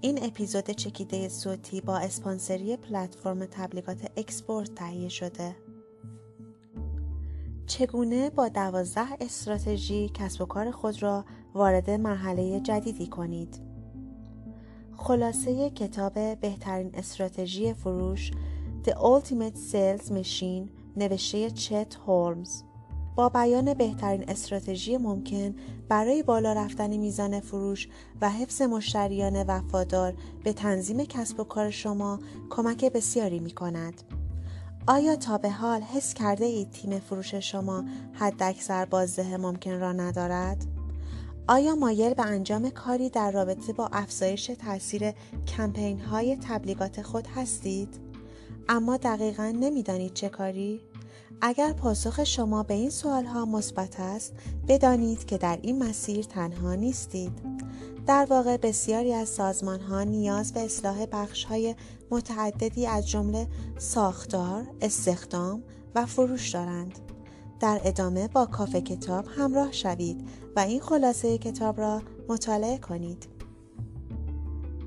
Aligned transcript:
این 0.01 0.25
اپیزود 0.25 0.71
چکیده 0.71 1.29
صوتی 1.29 1.81
با 1.81 1.99
اسپانسری 1.99 2.77
پلتفرم 2.77 3.47
تبلیغات 3.47 4.11
اکسپورت 4.17 4.75
تهیه 4.75 5.09
شده. 5.09 5.57
چگونه 7.67 8.31
با 8.31 8.49
دوازده 8.49 9.07
استراتژی 9.21 10.11
کسب 10.15 10.43
و 10.43 10.47
کار 10.47 10.71
خود 10.71 11.03
را 11.03 11.25
وارد 11.55 11.91
مرحله 11.91 12.61
جدیدی 12.61 13.07
کنید؟ 13.07 13.61
خلاصه 14.97 15.71
کتاب 15.71 16.41
بهترین 16.41 16.91
استراتژی 16.95 17.75
فروش 17.75 18.31
The 18.85 18.93
Ultimate 18.93 19.57
Sales 19.57 20.11
Machine 20.11 20.69
نوشته 20.97 21.51
چت 21.51 21.97
هولمز 22.07 22.63
با 23.17 23.29
بیان 23.29 23.75
بهترین 23.75 24.25
استراتژی 24.29 24.97
ممکن 24.97 25.55
برای 25.89 26.23
بالا 26.23 26.53
رفتن 26.53 26.97
میزان 26.97 27.41
فروش 27.41 27.89
و 28.21 28.31
حفظ 28.31 28.63
مشتریان 28.63 29.43
وفادار 29.43 30.15
به 30.45 30.53
تنظیم 30.53 31.05
کسب 31.05 31.41
و 31.41 31.45
کار 31.45 31.71
شما 31.71 32.19
کمک 32.51 32.85
بسیاری 32.85 33.39
می 33.39 33.51
کند. 33.51 34.03
آیا 34.87 35.17
تا 35.17 35.39
به 35.39 35.51
حال 35.51 35.81
حس 35.83 36.15
کرده 36.15 36.45
اید 36.45 36.71
تیم 36.71 36.99
فروش 36.99 37.35
شما 37.35 37.85
حد 38.13 38.43
اکثر 38.43 38.85
بازده 38.85 39.37
ممکن 39.37 39.81
را 39.81 39.93
ندارد؟ 39.93 40.67
آیا 41.49 41.75
مایل 41.75 42.15
به 42.15 42.27
انجام 42.27 42.71
کاری 42.71 43.11
در 43.11 43.31
رابطه 43.31 43.73
با 43.73 43.89
افزایش 43.93 44.47
تاثیر 44.47 45.13
کمپین 45.57 46.01
های 46.01 46.37
تبلیغات 46.37 47.03
خود 47.03 47.27
هستید؟ 47.27 48.04
اما 48.69 48.97
دقیقا 48.97 49.53
نمی‌دانید 49.61 50.15
چه 50.15 50.29
کاری؟ 50.29 50.81
اگر 51.41 51.73
پاسخ 51.73 52.25
شما 52.25 52.63
به 52.63 52.75
این 52.75 52.91
سوال 52.91 53.25
ها 53.25 53.45
مثبت 53.45 54.01
است 54.01 54.33
بدانید 54.69 55.25
که 55.25 55.39
در 55.39 55.59
این 55.63 55.83
مسیر 55.83 56.25
تنها 56.25 56.75
نیستید 56.75 57.33
در 58.07 58.27
واقع 58.31 58.57
بسیاری 58.57 59.13
از 59.13 59.29
سازمان 59.29 59.81
ها 59.81 60.03
نیاز 60.03 60.53
به 60.53 60.61
اصلاح 60.61 61.07
بخش 61.13 61.45
های 61.45 61.75
متعددی 62.11 62.87
از 62.87 63.09
جمله 63.09 63.47
ساختار، 63.79 64.67
استخدام 64.81 65.63
و 65.95 66.07
فروش 66.07 66.51
دارند. 66.51 66.99
در 67.61 67.81
ادامه 67.85 68.29
با 68.29 68.47
کافه 68.47 68.81
کتاب 68.81 69.27
همراه 69.37 69.73
شوید 69.73 70.29
و 70.57 70.61
این 70.61 70.81
خلاصه 70.81 71.39
کتاب 71.39 71.81
را 71.81 72.03
مطالعه 72.29 72.79
کنید. 72.79 73.27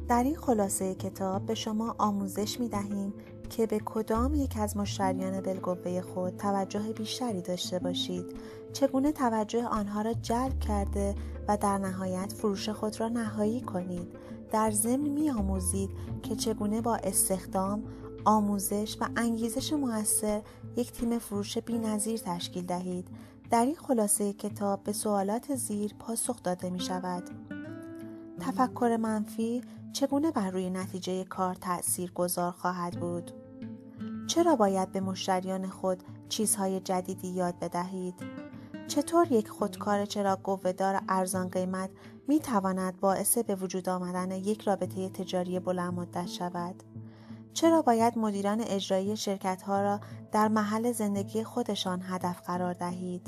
در 0.07 0.23
این 0.23 0.35
خلاصه 0.35 0.95
کتاب 0.95 1.45
به 1.45 1.55
شما 1.55 1.95
آموزش 1.97 2.59
می 2.59 2.69
دهیم 2.69 3.13
که 3.49 3.65
به 3.65 3.79
کدام 3.85 4.35
یک 4.35 4.57
از 4.57 4.77
مشتریان 4.77 5.41
بالقوه 5.41 6.01
خود 6.01 6.37
توجه 6.37 6.93
بیشتری 6.93 7.41
داشته 7.41 7.79
باشید. 7.79 8.25
چگونه 8.73 9.11
توجه 9.11 9.65
آنها 9.65 10.01
را 10.01 10.13
جلب 10.13 10.59
کرده 10.59 11.15
و 11.47 11.57
در 11.57 11.77
نهایت 11.77 12.33
فروش 12.33 12.69
خود 12.69 12.99
را 12.99 13.07
نهایی 13.07 13.61
کنید؟ 13.61 14.07
در 14.51 14.71
ضمن 14.71 15.09
می 15.09 15.29
آموزید 15.29 15.89
که 16.23 16.35
چگونه 16.35 16.81
با 16.81 16.95
استخدام 16.95 17.83
آموزش 18.25 18.97
و 19.01 19.07
انگیزش 19.15 19.73
موثر 19.73 20.41
یک 20.75 20.91
تیم 20.91 21.19
فروش 21.19 21.57
نظیر 21.69 22.19
تشکیل 22.19 22.65
دهید. 22.65 23.07
در 23.49 23.65
این 23.65 23.75
خلاصه 23.75 24.33
کتاب 24.33 24.83
به 24.83 24.93
سوالات 24.93 25.55
زیر 25.55 25.93
پاسخ 25.99 26.43
داده 26.43 26.69
می 26.69 26.79
شود 26.79 27.23
تفکر 28.39 28.97
منفی 29.01 29.61
چگونه 29.93 30.31
بر 30.31 30.49
روی 30.49 30.69
نتیجه 30.69 31.23
کار 31.23 31.55
تأثیر 31.55 32.11
گذار 32.11 32.51
خواهد 32.51 32.99
بود؟ 32.99 33.31
چرا 34.27 34.55
باید 34.55 34.91
به 34.91 35.01
مشتریان 35.01 35.67
خود 35.67 36.03
چیزهای 36.29 36.79
جدیدی 36.79 37.27
یاد 37.27 37.59
بدهید؟ 37.59 38.15
چطور 38.87 39.31
یک 39.31 39.49
خودکار 39.49 40.05
چراغ 40.05 40.41
قوهدار 40.43 41.01
ارزان 41.09 41.47
قیمت 41.47 41.89
می 42.27 42.39
تواند 42.39 42.99
باعث 42.99 43.37
به 43.37 43.55
وجود 43.55 43.89
آمدن 43.89 44.31
یک 44.31 44.61
رابطه 44.61 45.09
تجاری 45.09 45.59
بلند 45.59 45.93
مدت 45.93 46.27
شود؟ 46.27 46.83
چرا 47.53 47.81
باید 47.81 48.17
مدیران 48.17 48.61
اجرایی 48.61 49.17
شرکت 49.17 49.61
ها 49.61 49.81
را 49.81 49.99
در 50.31 50.47
محل 50.47 50.91
زندگی 50.91 51.43
خودشان 51.43 52.01
هدف 52.03 52.41
قرار 52.41 52.73
دهید؟ 52.73 53.27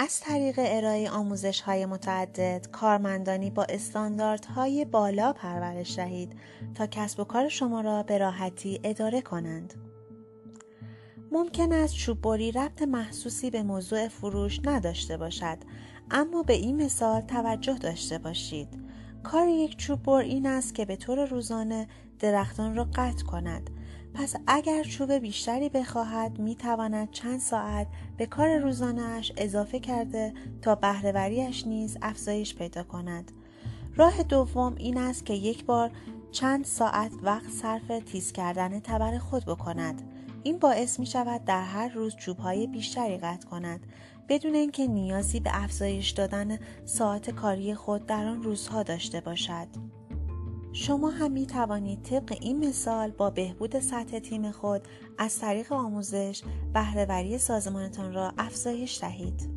از 0.00 0.20
طریق 0.20 0.54
ارائه 0.58 1.10
آموزش 1.10 1.60
های 1.60 1.86
متعدد 1.86 2.66
کارمندانی 2.72 3.50
با 3.50 3.64
استانداردهای 3.64 4.84
بالا 4.84 5.32
پرورش 5.32 5.96
دهید 5.96 6.32
تا 6.74 6.86
کسب 6.86 7.20
و 7.20 7.24
کار 7.24 7.48
شما 7.48 7.80
را 7.80 8.02
به 8.02 8.18
راحتی 8.18 8.80
اداره 8.84 9.20
کنند. 9.20 9.74
ممکن 11.32 11.72
است 11.72 11.94
چوببری 11.94 12.52
ربط 12.52 12.82
محسوسی 12.82 13.50
به 13.50 13.62
موضوع 13.62 14.08
فروش 14.08 14.60
نداشته 14.64 15.16
باشد 15.16 15.58
اما 16.10 16.42
به 16.42 16.52
این 16.52 16.84
مثال 16.84 17.20
توجه 17.20 17.78
داشته 17.78 18.18
باشید 18.18 18.68
کار 19.22 19.48
یک 19.48 19.76
چوببر 19.76 20.12
این 20.12 20.46
است 20.46 20.74
که 20.74 20.84
به 20.84 20.96
طور 20.96 21.24
روزانه 21.24 21.88
درختان 22.18 22.76
را 22.76 22.84
قطع 22.94 23.24
کند 23.24 23.70
پس 24.18 24.34
اگر 24.46 24.82
چوب 24.82 25.12
بیشتری 25.12 25.68
بخواهد 25.68 26.38
می 26.38 26.56
تواند 26.56 27.10
چند 27.10 27.40
ساعت 27.40 27.86
به 28.16 28.26
کار 28.26 28.58
روزانهاش 28.58 29.32
اضافه 29.36 29.80
کرده 29.80 30.34
تا 30.62 30.74
بهرهوریش 30.74 31.66
نیز 31.66 31.98
افزایش 32.02 32.54
پیدا 32.54 32.82
کند 32.82 33.32
راه 33.96 34.22
دوم 34.22 34.74
این 34.78 34.98
است 34.98 35.26
که 35.26 35.34
یک 35.34 35.64
بار 35.64 35.90
چند 36.32 36.64
ساعت 36.64 37.12
وقت 37.22 37.50
صرف 37.50 37.88
تیز 38.06 38.32
کردن 38.32 38.80
تبر 38.80 39.18
خود 39.18 39.44
بکند 39.44 40.02
این 40.42 40.58
باعث 40.58 41.00
می 41.00 41.06
شود 41.06 41.44
در 41.44 41.62
هر 41.62 41.88
روز 41.88 42.16
چوب 42.16 42.38
های 42.38 42.66
بیشتری 42.66 43.18
قطع 43.18 43.48
کند 43.48 43.86
بدون 44.28 44.54
اینکه 44.54 44.86
نیازی 44.86 45.40
به 45.40 45.50
افزایش 45.52 46.10
دادن 46.10 46.58
ساعت 46.84 47.30
کاری 47.30 47.74
خود 47.74 48.06
در 48.06 48.26
آن 48.26 48.42
روزها 48.42 48.82
داشته 48.82 49.20
باشد. 49.20 49.97
شما 50.72 51.10
هم 51.10 51.32
می 51.32 51.46
توانید 51.46 52.02
طبق 52.02 52.36
این 52.40 52.68
مثال 52.68 53.10
با 53.10 53.30
بهبود 53.30 53.80
سطح 53.80 54.18
تیم 54.18 54.50
خود 54.50 54.82
از 55.18 55.38
طریق 55.38 55.72
آموزش 55.72 56.42
بهرهوری 56.74 57.38
سازمانتان 57.38 58.12
را 58.14 58.32
افزایش 58.38 59.00
دهید. 59.00 59.48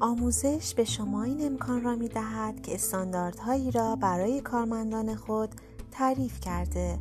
آموزش 0.00 0.74
به 0.74 0.84
شما 0.84 1.22
این 1.22 1.46
امکان 1.46 1.82
را 1.82 1.96
می 1.96 2.08
دهد 2.08 2.62
که 2.62 2.74
استانداردهایی 2.74 3.70
را 3.70 3.96
برای 3.96 4.40
کارمندان 4.40 5.14
خود 5.14 5.54
تعریف 5.90 6.40
کرده 6.40 6.98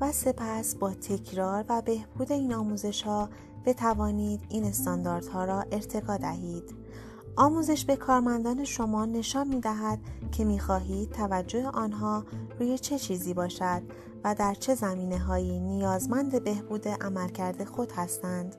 و 0.00 0.12
سپس 0.12 0.74
با 0.74 0.94
تکرار 0.94 1.64
و 1.68 1.82
بهبود 1.82 2.32
این 2.32 2.54
آموزش 2.54 3.02
ها 3.02 3.28
بتوانید 3.64 4.40
این 4.48 4.64
استانداردها 4.64 5.44
را 5.44 5.60
ارتقا 5.60 6.16
دهید. 6.16 6.81
آموزش 7.36 7.84
به 7.84 7.96
کارمندان 7.96 8.64
شما 8.64 9.04
نشان 9.04 9.48
می 9.48 9.60
دهد 9.60 9.98
که 10.32 10.44
می 10.44 10.60
خواهید 10.60 11.10
توجه 11.10 11.66
آنها 11.68 12.24
روی 12.60 12.78
چه 12.78 12.98
چیزی 12.98 13.34
باشد 13.34 13.82
و 14.24 14.34
در 14.34 14.54
چه 14.54 14.74
زمینه 14.74 15.18
هایی 15.18 15.60
نیازمند 15.60 16.44
بهبود 16.44 16.88
عملکرد 16.88 17.64
خود 17.64 17.92
هستند. 17.92 18.56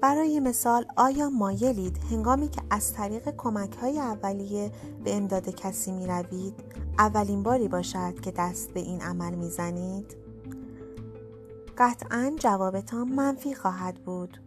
برای 0.00 0.40
مثال 0.40 0.84
آیا 0.96 1.30
مایلید 1.30 1.98
هنگامی 2.10 2.48
که 2.48 2.62
از 2.70 2.92
طریق 2.92 3.36
کمک 3.36 3.76
های 3.76 3.98
اولیه 3.98 4.72
به 5.04 5.16
امداد 5.16 5.48
کسی 5.48 5.92
می 5.92 6.06
روید 6.06 6.54
اولین 6.98 7.42
باری 7.42 7.68
باشد 7.68 8.20
که 8.20 8.30
دست 8.30 8.70
به 8.70 8.80
این 8.80 9.00
عمل 9.00 9.34
می 9.34 9.50
زنید؟ 9.50 10.16
قطعا 11.78 12.32
جوابتان 12.38 13.08
منفی 13.08 13.54
خواهد 13.54 13.94
بود. 13.94 14.41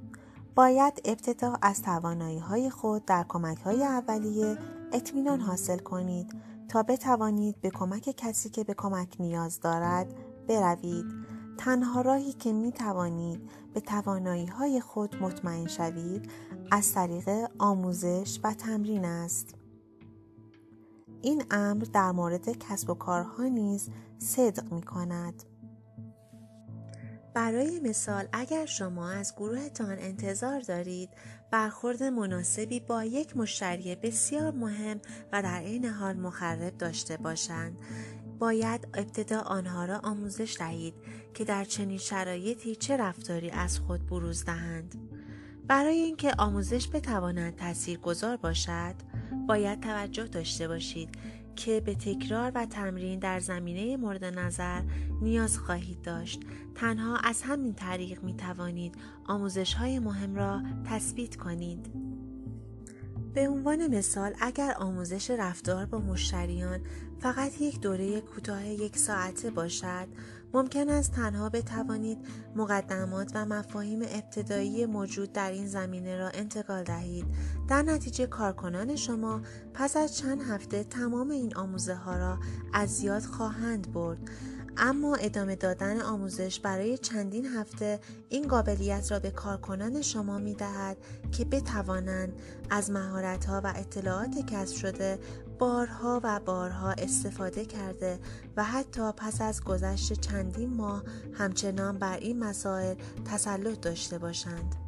باید 0.56 1.02
ابتدا 1.06 1.58
از 1.62 1.82
توانایی 1.82 2.40
های 2.40 2.70
خود 2.70 3.06
در 3.06 3.26
کمک 3.30 3.58
های 3.58 3.84
اولیه 3.84 4.58
اطمینان 4.94 5.42
حاصل 5.42 5.78
کنید 5.78 6.36
تا 6.70 6.84
بتوانید 6.84 7.62
به 7.62 7.70
کمک 7.70 8.14
کسی 8.18 8.50
که 8.50 8.64
به 8.64 8.74
کمک 8.74 9.16
نیاز 9.20 9.60
دارد 9.60 10.14
بروید. 10.48 11.06
تنها 11.58 12.02
راهی 12.02 12.34
که 12.34 12.54
می 12.54 12.72
توانید 12.72 13.50
به 13.74 13.80
توانایی 13.80 14.46
های 14.46 14.82
خود 14.82 15.16
مطمئن 15.22 15.68
شوید 15.68 16.32
از 16.72 16.94
طریق 16.94 17.30
آموزش 17.60 18.40
و 18.44 18.54
تمرین 18.54 19.06
است. 19.06 19.56
این 21.22 21.44
امر 21.52 21.84
در 21.94 22.12
مورد 22.12 22.50
کسب 22.50 22.90
و 22.90 22.94
کارها 22.94 23.44
نیز 23.44 23.90
صدق 24.18 24.74
می 24.74 24.82
کند. 24.82 25.44
برای 27.36 27.80
مثال 27.80 28.28
اگر 28.34 28.66
شما 28.66 29.10
از 29.10 29.34
گروهتان 29.36 30.00
انتظار 30.00 30.60
دارید 30.60 31.10
برخورد 31.52 32.04
مناسبی 32.04 32.80
با 32.80 33.04
یک 33.04 33.38
مشتری 33.38 33.96
بسیار 33.96 34.52
مهم 34.52 35.02
و 35.32 35.42
در 35.42 35.58
عین 35.58 35.86
حال 35.86 36.18
مخرب 36.18 36.78
داشته 36.78 37.18
باشند. 37.18 37.78
باید 38.40 38.88
ابتدا 38.94 39.40
آنها 39.40 39.86
را 39.86 39.98
آموزش 39.98 40.56
دهید 40.60 40.94
که 41.34 41.46
در 41.46 41.64
چنین 41.64 41.98
شرایطی 41.98 42.76
چه 42.76 42.98
رفتاری 42.98 43.50
از 43.50 43.80
خود 43.80 44.06
بروز 44.06 44.46
دهند. 44.46 44.96
برای 45.68 45.98
اینکه 45.98 46.32
آموزش 46.38 46.90
بتواند 46.94 47.56
تاثیرگذار 47.56 48.38
باشد 48.38 48.96
باید 49.48 49.80
توجه 49.80 50.24
داشته 50.24 50.68
باشید 50.68 51.10
که 51.56 51.82
به 51.82 51.96
تکرار 51.96 52.52
و 52.56 52.66
تمرین 52.66 53.20
در 53.20 53.40
زمینه 53.40 53.98
مورد 53.98 54.26
نظر 54.26 54.82
نیاز 55.22 55.58
خواهید 55.58 56.02
داشت. 56.02 56.42
تنها 56.76 57.18
از 57.18 57.42
همین 57.42 57.74
طریق 57.74 58.24
می 58.24 58.34
توانید 58.34 58.96
آموزش 59.26 59.74
های 59.74 60.00
مهم 60.00 60.36
را 60.36 60.62
تثبیت 60.86 61.36
کنید. 61.36 62.15
به 63.36 63.50
عنوان 63.50 63.88
مثال 63.98 64.34
اگر 64.42 64.74
آموزش 64.78 65.32
رفتار 65.32 65.86
با 65.86 65.98
مشتریان 65.98 66.80
فقط 67.20 67.62
یک 67.62 67.80
دوره 67.82 68.22
کوتاه 68.22 68.68
یک 68.68 68.98
ساعته 68.98 69.50
باشد 69.50 70.08
ممکن 70.54 70.90
است 70.90 71.12
تنها 71.12 71.50
بتوانید 71.50 72.18
مقدمات 72.56 73.32
و 73.36 73.46
مفاهیم 73.46 74.02
ابتدایی 74.02 74.86
موجود 74.86 75.34
در 75.34 75.52
این 75.52 75.68
زمینه 75.68 76.18
را 76.18 76.30
انتقال 76.30 76.84
دهید. 76.84 77.26
در 77.68 77.82
نتیجه 77.82 78.28
کارکنان 78.28 78.96
شما 78.96 79.42
پس 79.74 79.98
از 79.98 80.18
چند 80.18 80.42
هفته 80.42 80.84
تمام 80.84 81.30
این 81.30 81.56
آموزه 81.56 81.96
ها 81.96 82.18
را 82.18 82.40
از 82.74 83.04
یاد 83.04 83.24
خواهند 83.24 83.94
برد. 83.94 84.30
اما 84.78 85.16
ادامه 85.16 85.56
دادن 85.56 86.02
آموزش 86.02 86.60
برای 86.60 86.98
چندین 86.98 87.46
هفته 87.46 88.00
این 88.30 88.48
قابلیت 88.48 89.12
را 89.12 89.20
به 89.20 89.32
کارکنان 89.32 90.02
شما 90.02 90.38
می 90.38 90.54
دهد 90.54 90.98
که 91.32 91.46
بتوانند 91.46 92.34
از 92.70 92.92
مهارت 92.92 93.46
ها 93.46 93.62
و 93.64 93.74
اطلاعات 93.76 94.46
کسب 94.48 94.76
شده 94.76 95.20
بارها 95.60 96.22
و 96.24 96.40
بارها 96.40 96.92
استفاده 96.92 97.66
کرده 97.66 98.20
و 98.58 98.64
حتی 98.64 99.12
پس 99.18 99.42
از 99.42 99.64
گذشت 99.64 100.14
چندین 100.14 100.74
ماه 100.74 101.04
همچنان 101.34 101.98
بر 101.98 102.18
این 102.18 102.40
مسائل 102.40 102.96
تسلط 103.26 103.82
داشته 103.82 104.18
باشند. 104.18 104.85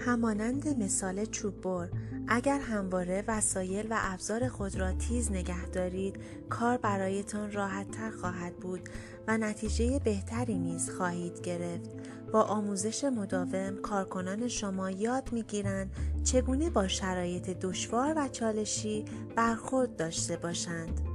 همانند 0.00 0.82
مثال 0.82 1.24
چوب 1.24 1.60
بر. 1.60 1.88
اگر 2.28 2.58
همواره 2.58 3.24
وسایل 3.28 3.86
و 3.90 3.96
ابزار 3.98 4.48
خود 4.48 4.76
را 4.76 4.92
تیز 4.92 5.32
نگه 5.32 5.66
دارید 5.66 6.16
کار 6.48 6.76
برایتان 6.76 7.52
راحت 7.52 7.90
تر 7.90 8.10
خواهد 8.10 8.56
بود 8.56 8.88
و 9.28 9.38
نتیجه 9.38 9.98
بهتری 9.98 10.58
نیز 10.58 10.90
خواهید 10.90 11.40
گرفت. 11.40 11.90
با 12.32 12.42
آموزش 12.42 13.04
مداوم 13.04 13.76
کارکنان 13.82 14.48
شما 14.48 14.90
یاد 14.90 15.32
می‌گیرند 15.32 15.90
چگونه 16.24 16.70
با 16.70 16.88
شرایط 16.88 17.50
دشوار 17.50 18.14
و 18.16 18.28
چالشی 18.28 19.04
برخورد 19.36 19.96
داشته 19.96 20.36
باشند. 20.36 21.09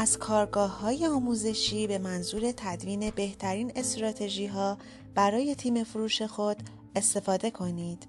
از 0.00 0.18
کارگاه 0.18 0.80
های 0.80 1.06
آموزشی 1.06 1.86
به 1.86 1.98
منظور 1.98 2.52
تدوین 2.56 3.10
بهترین 3.10 3.72
استراتژی 3.76 4.46
ها 4.46 4.78
برای 5.14 5.54
تیم 5.54 5.84
فروش 5.84 6.22
خود 6.22 6.56
استفاده 6.96 7.50
کنید. 7.50 8.06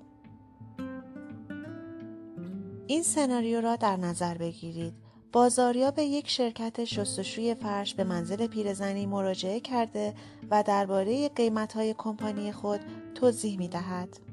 این 2.88 3.04
سناریو 3.04 3.62
را 3.62 3.76
در 3.76 3.98
نظر 3.98 4.38
بگیرید. 4.38 4.94
بازاریاب 5.32 6.00
یک 6.00 6.30
شرکت 6.30 6.86
شستشوی 6.86 7.56
فرش 7.56 7.96
به 7.96 8.04
منزل 8.04 8.48
پیرزنی 8.48 9.06
مراجعه 9.06 9.60
کرده 9.60 10.14
و 10.52 10.64
درباره 10.64 11.30
قیمت‌های 11.30 11.96
کمپانی 11.98 12.52
خود 12.52 12.80
توضیح 13.16 13.58
می‌دهد. 13.58 14.29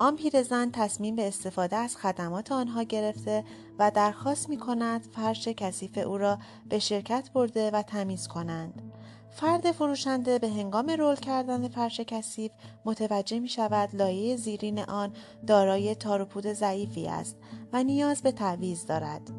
آن 0.00 0.16
پیرزن 0.16 0.70
تصمیم 0.70 1.16
به 1.16 1.28
استفاده 1.28 1.76
از 1.76 1.96
خدمات 1.96 2.52
آنها 2.52 2.82
گرفته 2.82 3.44
و 3.78 3.90
درخواست 3.94 4.48
می 4.48 4.56
کند 4.56 5.08
فرش 5.16 5.48
کثیف 5.48 5.98
او 5.98 6.18
را 6.18 6.38
به 6.68 6.78
شرکت 6.78 7.30
برده 7.34 7.70
و 7.70 7.82
تمیز 7.82 8.28
کنند. 8.28 8.82
فرد 9.30 9.72
فروشنده 9.72 10.38
به 10.38 10.48
هنگام 10.48 10.90
رول 10.90 11.14
کردن 11.14 11.68
فرش 11.68 12.00
کثیف 12.00 12.52
متوجه 12.84 13.40
می 13.40 13.48
شود 13.48 13.96
لایه 13.96 14.36
زیرین 14.36 14.78
آن 14.78 15.12
دارای 15.46 15.94
تار 15.94 16.22
و 16.22 16.54
ضعیفی 16.54 17.06
است 17.06 17.36
و 17.72 17.82
نیاز 17.82 18.22
به 18.22 18.32
تعویض 18.32 18.86
دارد. 18.86 19.30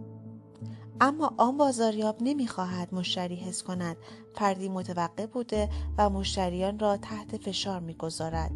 اما 1.02 1.34
آن 1.38 1.58
بازاریاب 1.58 2.18
نمی‌خواهد 2.22 2.94
مشتری 2.94 3.36
حس 3.36 3.64
کند 3.64 3.98
فردی 4.36 4.70
متوقع 4.70 5.26
بوده 5.26 5.70
و 5.98 6.10
مشتریان 6.10 6.80
را 6.80 6.98
تحت 6.98 7.38
فشار 7.38 7.80
می‌گذارد. 7.80 8.52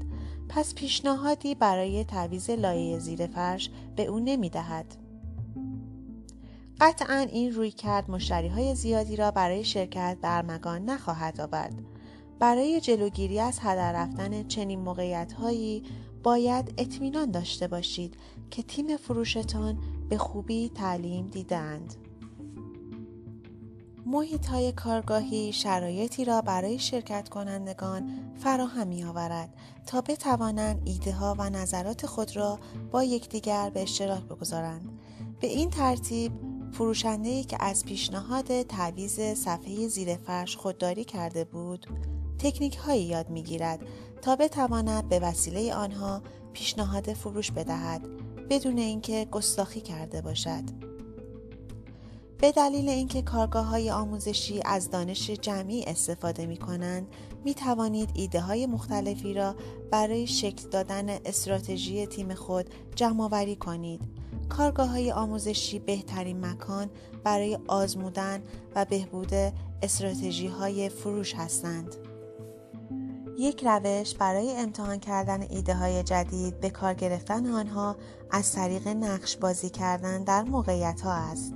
پس 0.50 0.75
پیشنهادی 0.75 1.56
برای 1.56 2.04
تعویض 2.04 2.50
لایه 2.50 3.00
زیر 3.00 3.27
فرش 3.27 3.69
به 3.95 4.06
او 4.06 4.19
نمی‌دهد. 4.19 4.95
قطعا 6.81 7.27
این 7.31 7.54
روی 7.54 7.72
کرد 7.72 8.12
مشتری 8.12 8.48
های 8.48 8.75
زیادی 8.75 9.16
را 9.16 9.31
برای 9.31 9.63
شرکت 9.63 10.18
برمگان 10.22 10.86
نخواهد 10.86 11.42
آورد. 11.42 11.81
برای 12.39 12.81
جلوگیری 12.81 13.39
از 13.39 13.60
هدر 13.62 13.94
رفتن 13.94 14.48
چنین 14.48 14.80
موقعیت 14.80 15.33
هایی 15.33 15.83
باید 16.24 16.74
اطمینان 16.77 17.31
داشته 17.31 17.68
باشید 17.68 18.18
که 18.51 18.63
تیم 18.63 18.98
فروشتان 18.98 19.80
به 20.10 20.18
خوبی 20.18 20.69
تعلیم 20.69 21.27
دیدند. 21.27 22.05
محیط 24.07 24.46
های 24.46 24.72
کارگاهی 24.72 25.54
شرایطی 25.54 26.25
را 26.25 26.42
برای 26.42 26.80
شرکت 26.80 27.30
کنندگان 27.30 28.10
فراهم 28.36 28.88
می 28.88 29.04
آورد 29.04 29.50
تا 29.86 30.02
بتوانند 30.02 30.81
ایده 30.86 31.12
ها 31.12 31.36
و 31.40 31.50
نظرات 31.50 32.06
خود 32.06 32.36
را 32.36 32.60
با 32.92 33.04
یکدیگر 33.04 33.69
به 33.69 33.81
اشتراک 33.81 34.24
بگذارند. 34.24 35.00
به 35.42 35.48
این 35.48 35.69
ترتیب 35.69 36.31
فروشنده 36.72 37.44
که 37.44 37.57
از 37.60 37.86
پیشنهاد 37.86 38.62
تعویز 38.62 39.19
صفحه 39.19 39.88
زیر 39.88 40.16
فرش 40.16 40.58
خودداری 40.58 41.04
کرده 41.04 41.44
بود 41.44 41.88
تکنیک 42.40 42.75
هایی 42.75 43.04
یاد 43.04 43.30
می 43.30 43.44
گیرد 43.44 43.80
تا 44.22 44.36
بتواند 44.36 45.10
به 45.10 45.19
وسیله 45.19 45.75
آنها 45.75 46.22
پیشنهاد 46.54 47.13
فروش 47.13 47.51
بدهد 47.51 48.01
بدون 48.50 48.78
اینکه 48.78 49.28
گستاخی 49.31 49.81
کرده 49.81 50.22
باشد. 50.22 50.94
به 52.42 52.52
دلیل 52.52 52.90
اینکه 52.90 53.22
کارگاه 53.22 53.66
های 53.66 53.92
آموزشی 53.92 54.62
از 54.66 54.90
دانش 54.90 55.30
جمعی 55.30 55.84
استفاده 55.84 56.46
می 56.46 56.58
کنند 56.58 57.08
می 57.46 57.54
توانید 57.54 58.10
ایده 58.14 58.42
های 58.42 58.66
مختلفی 58.66 59.34
را 59.34 59.56
برای 59.92 60.28
شکل 60.28 60.70
دادن 60.70 61.10
استراتژی 61.10 62.06
تیم 62.06 62.34
خود 62.34 62.70
جمع 62.96 63.56
کنید. 63.56 64.02
کارگاه 64.50 64.90
های 64.90 65.12
آموزشی 65.12 65.80
بهترین 65.80 66.46
مکان 66.46 66.90
برای 67.24 67.58
آزمودن 67.68 68.44
و 68.76 68.86
بهبود 68.86 69.34
استراتژی 69.82 70.48
های 70.48 70.90
فروش 70.90 71.36
هستند. 71.36 71.96
یک 73.40 73.64
روش 73.66 74.16
برای 74.16 74.52
امتحان 74.52 75.00
کردن 75.00 75.42
ایده 75.42 75.76
های 75.76 76.04
جدید 76.04 76.60
به 76.60 76.70
کار 76.70 76.94
گرفتن 76.94 77.46
آنها 77.48 77.96
از 78.32 78.52
طریق 78.52 78.88
نقش 78.88 79.38
بازی 79.38 79.70
کردن 79.70 80.24
در 80.24 80.44
موقعیت 80.44 81.02
ها 81.02 81.12
است. 81.12 81.54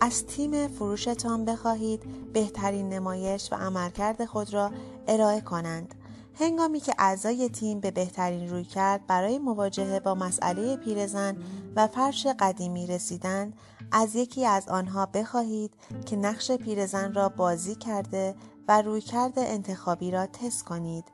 از 0.00 0.26
تیم 0.26 0.68
فروشتان 0.68 1.44
بخواهید 1.44 2.32
بهترین 2.32 2.88
نمایش 2.88 3.52
و 3.52 3.56
عملکرد 3.56 4.24
خود 4.24 4.54
را 4.54 4.70
ارائه 5.08 5.40
کنند. 5.40 5.94
هنگامی 6.34 6.80
که 6.80 6.94
اعضای 6.98 7.48
تیم 7.48 7.80
به 7.80 7.90
بهترین 7.90 8.48
روی 8.48 8.64
کرد 8.64 9.06
برای 9.06 9.38
مواجهه 9.38 10.00
با 10.00 10.14
مسئله 10.14 10.76
پیرزن 10.76 11.36
و 11.76 11.86
فرش 11.86 12.26
قدیمی 12.26 12.86
رسیدند 12.86 13.52
از 13.92 14.14
یکی 14.14 14.46
از 14.46 14.68
آنها 14.68 15.06
بخواهید 15.06 15.72
که 16.06 16.16
نقش 16.16 16.50
پیرزن 16.50 17.14
را 17.14 17.28
بازی 17.28 17.74
کرده 17.74 18.34
و 18.68 18.82
رویکرد 18.82 19.32
انتخابی 19.36 20.10
را 20.10 20.26
تست 20.26 20.64
کنید 20.64 21.04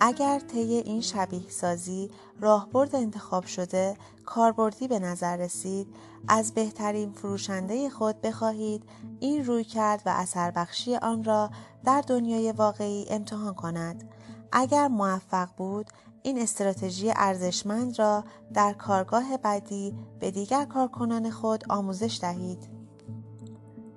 اگر 0.00 0.38
طی 0.38 0.58
این 0.58 1.00
شبیه 1.00 1.50
سازی 1.50 2.10
راهبرد 2.40 2.96
انتخاب 2.96 3.44
شده 3.44 3.96
کاربردی 4.26 4.88
به 4.88 4.98
نظر 4.98 5.36
رسید 5.36 5.86
از 6.28 6.54
بهترین 6.54 7.12
فروشنده 7.12 7.90
خود 7.90 8.20
بخواهید 8.20 8.82
این 9.20 9.44
روی 9.44 9.64
کرد 9.64 10.02
و 10.06 10.12
اثر 10.16 10.50
بخشی 10.50 10.96
آن 10.96 11.24
را 11.24 11.50
در 11.84 12.00
دنیای 12.00 12.52
واقعی 12.52 13.06
امتحان 13.10 13.54
کند. 13.54 14.10
اگر 14.52 14.88
موفق 14.88 15.48
بود 15.56 15.90
این 16.22 16.38
استراتژی 16.38 17.12
ارزشمند 17.16 17.98
را 17.98 18.24
در 18.54 18.72
کارگاه 18.72 19.36
بعدی 19.36 19.94
به 20.20 20.30
دیگر 20.30 20.64
کارکنان 20.64 21.30
خود 21.30 21.64
آموزش 21.68 22.18
دهید. 22.22 22.68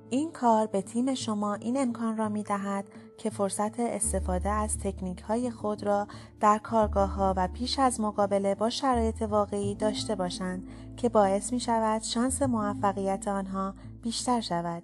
این 0.10 0.32
کار 0.32 0.68
به 0.68 0.82
تیم 0.82 1.16
شما 1.16 1.54
این 1.54 1.78
امکان 1.78 2.18
را 2.18 2.30
می 2.30 2.44
دهد 2.44 2.86
که 3.18 3.30
فرصت 3.30 3.80
استفاده 3.80 4.50
از 4.50 4.78
تکنیک 4.78 5.22
های 5.22 5.52
خود 5.52 5.84
را 5.84 6.08
در 6.40 6.58
کارگاه 6.58 7.10
ها 7.10 7.34
و 7.38 7.48
پیش 7.48 7.80
از 7.80 8.02
مقابله 8.02 8.56
با 8.56 8.70
شرایط 8.70 9.22
واقعی 9.22 9.76
داشته 9.76 10.16
باشند 10.16 10.68
که 10.98 11.10
باعث 11.10 11.54
می 11.54 11.60
شود 11.60 12.04
شانس 12.04 12.42
موفقیت 12.42 13.28
آنها 13.28 13.74
بیشتر 14.02 14.42
شود. 14.42 14.84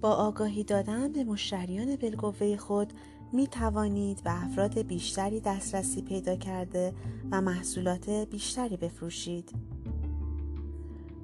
با 0.00 0.12
آگاهی 0.12 0.64
دادن 0.64 1.12
به 1.12 1.24
مشتریان 1.24 1.96
بالقوه 1.96 2.56
خود 2.56 2.92
می 3.32 3.46
توانید 3.46 4.22
به 4.24 4.44
افراد 4.44 4.78
بیشتری 4.78 5.40
دسترسی 5.40 6.02
پیدا 6.02 6.36
کرده 6.36 6.94
و 7.30 7.40
محصولات 7.40 8.10
بیشتری 8.10 8.76
بفروشید. 8.76 9.52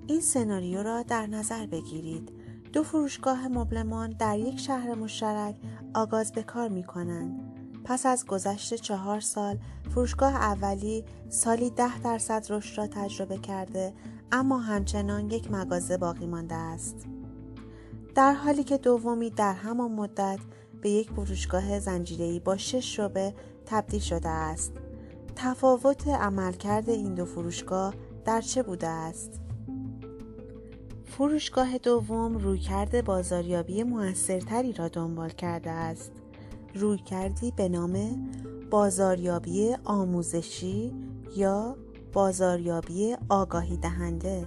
این 0.07 0.21
سناریو 0.21 0.83
را 0.83 1.03
در 1.03 1.27
نظر 1.27 1.67
بگیرید. 1.67 2.42
دو 2.73 2.83
فروشگاه 2.83 3.49
مبلمان 3.49 4.11
در 4.11 4.39
یک 4.39 4.61
شهر 4.61 4.95
مشترک 4.95 5.57
آغاز 5.95 6.33
به 6.33 6.43
کار 6.43 6.69
می 6.69 6.85
کنند. 6.85 7.41
پس 7.85 8.07
از 8.07 8.27
گذشت 8.27 8.75
چهار 8.75 9.21
سال 9.21 9.59
فروشگاه 9.91 10.35
اولی 10.35 11.05
سالی 11.29 11.71
ده 11.71 11.99
درصد 11.99 12.47
رشد 12.51 12.79
را 12.79 12.87
تجربه 12.87 13.39
کرده 13.39 13.95
اما 14.33 14.59
همچنان 14.59 15.31
یک 15.31 15.51
مغازه 15.51 15.97
باقی 15.97 16.27
مانده 16.27 16.55
است. 16.55 17.07
در 18.15 18.35
حالی 18.35 18.65
که 18.65 18.79
دومی 18.79 19.31
در 19.31 19.55
همان 19.55 19.93
مدت 19.93 20.39
به 20.83 20.91
یک 20.91 21.11
فروشگاه 21.11 21.81
زنجیره‌ای 21.81 22.41
با 22.41 22.57
شش 22.57 22.97
شعبه 22.97 23.35
تبدیل 23.67 24.01
شده 24.01 24.29
است. 24.29 24.73
تفاوت 25.37 26.09
عملکرد 26.09 26.91
این 26.91 27.15
دو 27.15 27.25
فروشگاه 27.25 27.95
در 28.25 28.41
چه 28.41 28.63
بوده 28.63 28.89
است؟ 28.89 29.41
فروشگاه 31.23 31.79
دوم 31.79 32.39
رویکرد 32.39 33.05
بازاریابی 33.05 33.83
موثرتری 33.83 34.73
را 34.73 34.89
دنبال 34.89 35.29
کرده 35.29 35.71
است. 35.71 36.13
رویکردی 36.75 37.51
به 37.51 37.69
نام 37.69 38.17
بازاریابی 38.71 39.77
آموزشی 39.85 40.93
یا 41.37 41.77
بازاریابی 42.13 43.17
آگاهی 43.29 43.77
دهنده 43.77 44.47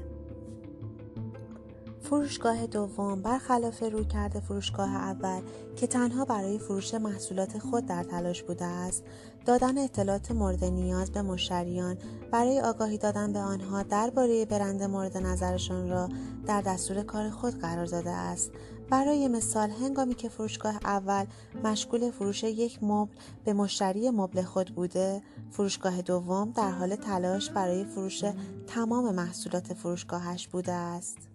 فروشگاه 2.09 2.67
دوم 2.67 3.21
برخلاف 3.21 3.83
روی 3.83 4.05
کرده 4.05 4.39
فروشگاه 4.39 4.95
اول 4.95 5.41
که 5.75 5.87
تنها 5.87 6.25
برای 6.25 6.59
فروش 6.59 6.93
محصولات 6.93 7.57
خود 7.57 7.85
در 7.85 8.03
تلاش 8.03 8.43
بوده 8.43 8.65
است 8.65 9.03
دادن 9.45 9.77
اطلاعات 9.77 10.31
مورد 10.31 10.63
نیاز 10.63 11.11
به 11.11 11.21
مشتریان 11.21 11.97
برای 12.31 12.61
آگاهی 12.61 12.97
دادن 12.97 13.33
به 13.33 13.39
آنها 13.39 13.83
درباره 13.83 14.45
برند 14.45 14.83
مورد 14.83 15.17
نظرشان 15.17 15.89
را 15.89 16.09
در 16.47 16.61
دستور 16.61 17.03
کار 17.03 17.29
خود 17.29 17.59
قرار 17.59 17.85
داده 17.85 18.11
است. 18.11 18.51
برای 18.89 19.27
مثال 19.27 19.69
هنگامی 19.69 20.15
که 20.15 20.29
فروشگاه 20.29 20.75
اول 20.83 21.25
مشغول 21.63 22.11
فروش 22.11 22.43
یک 22.43 22.83
مبل 22.83 23.13
به 23.45 23.53
مشتری 23.53 24.09
مبل 24.09 24.41
خود 24.41 24.75
بوده 24.75 25.21
فروشگاه 25.51 26.01
دوم 26.01 26.51
در 26.51 26.71
حال 26.71 26.95
تلاش 26.95 27.49
برای 27.49 27.85
فروش 27.85 28.23
تمام 28.67 29.15
محصولات 29.15 29.73
فروشگاهش 29.73 30.47
بوده 30.47 30.71
است. 30.71 31.34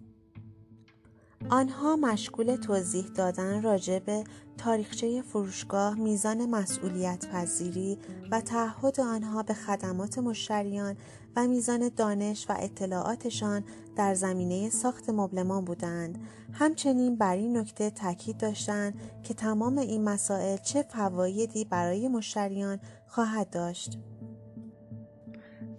آنها 1.49 1.95
مشغول 1.95 2.55
توضیح 2.55 3.05
دادن 3.05 3.61
راجع 3.61 3.99
به 3.99 4.23
تاریخچه 4.57 5.21
فروشگاه، 5.21 5.95
میزان 5.95 6.49
مسئولیت 6.49 7.27
پذیری 7.27 7.97
و 8.31 8.41
تعهد 8.41 8.99
آنها 8.99 9.43
به 9.43 9.53
خدمات 9.53 10.17
مشتریان 10.17 10.97
و 11.35 11.47
میزان 11.47 11.91
دانش 11.95 12.45
و 12.49 12.55
اطلاعاتشان 12.59 13.63
در 13.95 14.13
زمینه 14.13 14.69
ساخت 14.69 15.09
مبلمان 15.09 15.65
بودند. 15.65 16.19
همچنین 16.53 17.15
بر 17.15 17.35
این 17.35 17.57
نکته 17.57 17.89
تاکید 17.89 18.37
داشتند 18.37 18.93
که 19.23 19.33
تمام 19.33 19.77
این 19.77 20.03
مسائل 20.03 20.57
چه 20.57 20.81
فوایدی 20.81 21.65
برای 21.65 22.07
مشتریان 22.07 22.79
خواهد 23.07 23.49
داشت. 23.49 23.99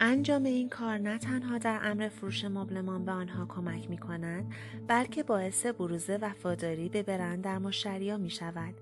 انجام 0.04 0.44
این 0.44 0.68
کار 0.68 0.98
نه 0.98 1.18
تنها 1.18 1.58
در 1.58 1.80
امر 1.82 2.08
فروش 2.08 2.44
مبلمان 2.44 3.04
به 3.04 3.12
آنها 3.12 3.46
کمک 3.46 3.90
می 3.90 3.98
کند 3.98 4.52
بلکه 4.86 5.22
باعث 5.22 5.66
بروز 5.66 6.10
وفاداری 6.10 6.88
به 6.88 7.02
برند 7.02 7.44
در 7.44 7.58
مشتریا 7.58 8.16
می 8.16 8.30
شود. 8.30 8.74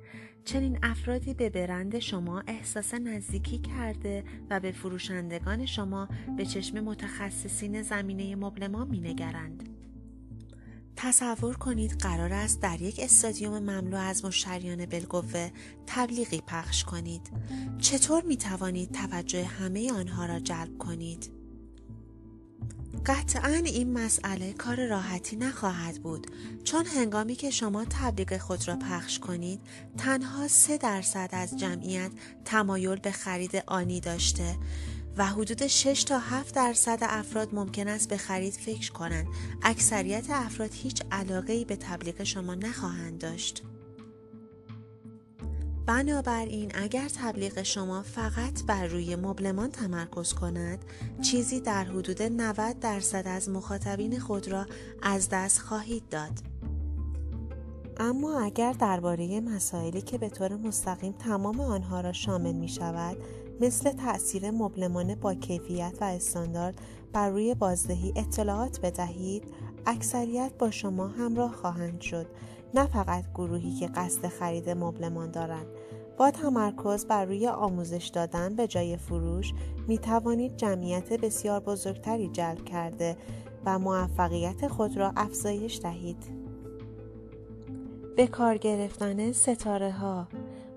چنین 0.44 0.78
افرادی 0.82 1.34
به 1.34 1.50
برند 1.50 1.98
شما 1.98 2.42
احساس 2.46 2.94
نزدیکی 2.94 3.58
کرده 3.58 4.24
و 4.50 4.60
به 4.60 4.72
فروشندگان 4.72 5.66
شما 5.66 6.08
به 6.36 6.46
چشم 6.46 6.80
متخصصین 6.80 7.82
زمینه 7.82 8.36
مبلمان 8.36 8.88
می 8.88 9.00
نگرند. 9.00 9.69
تصور 11.02 11.56
کنید 11.56 11.98
قرار 11.98 12.32
است 12.32 12.60
در 12.60 12.82
یک 12.82 13.00
استادیوم 13.02 13.58
مملو 13.58 13.96
از 13.96 14.24
مشتریان 14.24 14.86
بلگوه 14.86 15.50
تبلیغی 15.86 16.42
پخش 16.46 16.84
کنید. 16.84 17.30
چطور 17.78 18.22
می 18.22 18.36
توانید 18.36 18.92
توجه 18.92 19.44
همه 19.44 19.92
آنها 19.92 20.26
را 20.26 20.38
جلب 20.40 20.78
کنید؟ 20.78 21.30
قطعا 23.06 23.62
این 23.64 23.92
مسئله 23.92 24.52
کار 24.52 24.86
راحتی 24.86 25.36
نخواهد 25.36 26.02
بود. 26.02 26.26
چون 26.64 26.86
هنگامی 26.86 27.34
که 27.34 27.50
شما 27.50 27.84
تبلیغ 27.84 28.38
خود 28.38 28.68
را 28.68 28.76
پخش 28.76 29.18
کنید 29.18 29.60
تنها 29.98 30.48
سه 30.48 30.78
درصد 30.78 31.28
از 31.32 31.58
جمعیت 31.58 32.10
تمایل 32.44 32.96
به 32.96 33.10
خرید 33.10 33.62
آنی 33.66 34.00
داشته. 34.00 34.56
و 35.20 35.26
حدود 35.26 35.66
6 35.66 36.04
تا 36.04 36.18
7 36.18 36.54
درصد 36.54 36.98
افراد 37.02 37.54
ممکن 37.54 37.88
است 37.88 38.08
به 38.08 38.16
خرید 38.16 38.52
فکر 38.52 38.92
کنند. 38.92 39.26
اکثریت 39.62 40.30
افراد 40.30 40.70
هیچ 40.72 41.02
علاقه 41.12 41.52
ای 41.52 41.64
به 41.64 41.76
تبلیغ 41.76 42.22
شما 42.24 42.54
نخواهند 42.54 43.18
داشت. 43.18 43.62
بنابراین 45.86 46.72
اگر 46.74 47.08
تبلیغ 47.08 47.62
شما 47.62 48.02
فقط 48.02 48.64
بر 48.66 48.86
روی 48.86 49.16
مبلمان 49.16 49.70
تمرکز 49.70 50.32
کند 50.32 50.84
چیزی 51.22 51.60
در 51.60 51.84
حدود 51.84 52.22
90 52.22 52.80
درصد 52.80 53.22
از 53.26 53.48
مخاطبین 53.48 54.20
خود 54.20 54.48
را 54.48 54.66
از 55.02 55.28
دست 55.28 55.58
خواهید 55.58 56.08
داد 56.08 56.38
اما 57.96 58.40
اگر 58.40 58.72
درباره 58.72 59.40
مسائلی 59.40 60.02
که 60.02 60.18
به 60.18 60.28
طور 60.28 60.56
مستقیم 60.56 61.12
تمام 61.12 61.60
آنها 61.60 62.00
را 62.00 62.12
شامل 62.12 62.52
می 62.52 62.68
شود 62.68 63.16
مثل 63.60 63.92
تأثیر 63.92 64.50
مبلمان 64.50 65.14
با 65.14 65.34
کیفیت 65.34 65.94
و 66.00 66.04
استاندارد 66.04 66.80
بر 67.12 67.30
روی 67.30 67.54
بازدهی 67.54 68.12
اطلاعات 68.16 68.80
بدهید 68.80 69.44
اکثریت 69.86 70.52
با 70.58 70.70
شما 70.70 71.08
همراه 71.08 71.52
خواهند 71.52 72.00
شد 72.00 72.26
نه 72.74 72.86
فقط 72.86 73.24
گروهی 73.34 73.74
که 73.74 73.86
قصد 73.86 74.26
خرید 74.26 74.70
مبلمان 74.70 75.30
دارند 75.30 75.66
با 76.18 76.30
تمرکز 76.30 77.06
بر 77.06 77.24
روی 77.24 77.48
آموزش 77.48 78.10
دادن 78.14 78.56
به 78.56 78.66
جای 78.66 78.96
فروش 78.96 79.52
می 79.88 79.98
توانید 79.98 80.56
جمعیت 80.56 81.12
بسیار 81.12 81.60
بزرگتری 81.60 82.28
جلب 82.28 82.64
کرده 82.64 83.16
و 83.66 83.78
موفقیت 83.78 84.68
خود 84.68 84.96
را 84.96 85.12
افزایش 85.16 85.80
دهید. 85.82 86.24
به 88.16 88.26
کار 88.26 88.56
گرفتن 88.56 89.32
ستاره 89.32 89.90
ها 89.90 90.28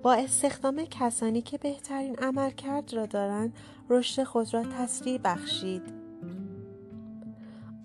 با 0.03 0.13
استخدام 0.13 0.85
کسانی 0.85 1.41
که 1.41 1.57
بهترین 1.57 2.15
عملکرد 2.15 2.93
را 2.93 3.05
دارند 3.05 3.53
رشد 3.89 4.23
خود 4.23 4.53
را 4.53 4.63
تسریع 4.63 5.17
بخشید. 5.23 5.81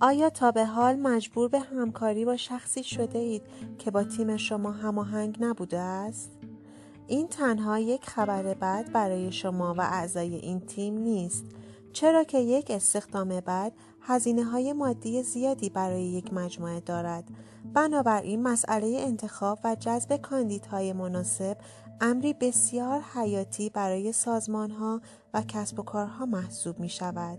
آیا 0.01 0.31
تا 0.31 0.51
به 0.51 0.65
حال 0.65 0.97
مجبور 0.97 1.49
به 1.49 1.59
همکاری 1.59 2.25
با 2.25 2.37
شخصی 2.37 2.85
شده 2.85 3.19
اید 3.19 3.43
که 3.79 3.91
با 3.91 4.05
تیم 4.05 4.37
شما 4.37 4.71
هماهنگ 4.71 5.37
نبوده 5.41 5.79
است؟ 5.79 6.31
این 7.07 7.29
تنها 7.29 7.79
یک 7.79 8.05
خبر 8.05 8.43
بد 8.43 8.93
برای 8.93 9.33
شما 9.33 9.75
و 9.79 9.81
اعضای 9.81 10.35
این 10.35 10.61
تیم 10.61 10.99
نیست. 10.99 11.45
چرا 11.93 12.25
که 12.25 12.39
یک 12.39 12.71
استخدام 12.71 13.41
بعد 13.41 13.73
هزینه 14.01 14.45
های 14.45 14.73
مادی 14.73 15.23
زیادی 15.23 15.71
برای 15.71 16.03
یک 16.03 16.33
مجموعه 16.33 16.81
دارد. 16.81 17.25
بنابراین 17.75 18.43
مسئله 18.43 18.97
انتخاب 19.01 19.59
و 19.65 19.75
جذب 19.81 20.17
کاندیدهای 20.17 20.93
مناسب 20.93 21.57
امری 22.01 22.35
بسیار 22.35 23.01
حیاتی 23.01 23.71
برای 23.71 24.13
سازمان 24.13 24.71
ها 24.71 25.01
و 25.35 25.43
کسب 25.49 25.81
و 25.81 25.83
کارها 25.83 26.27
محسوب 26.27 26.81
می 26.81 26.89
شود. 26.89 27.39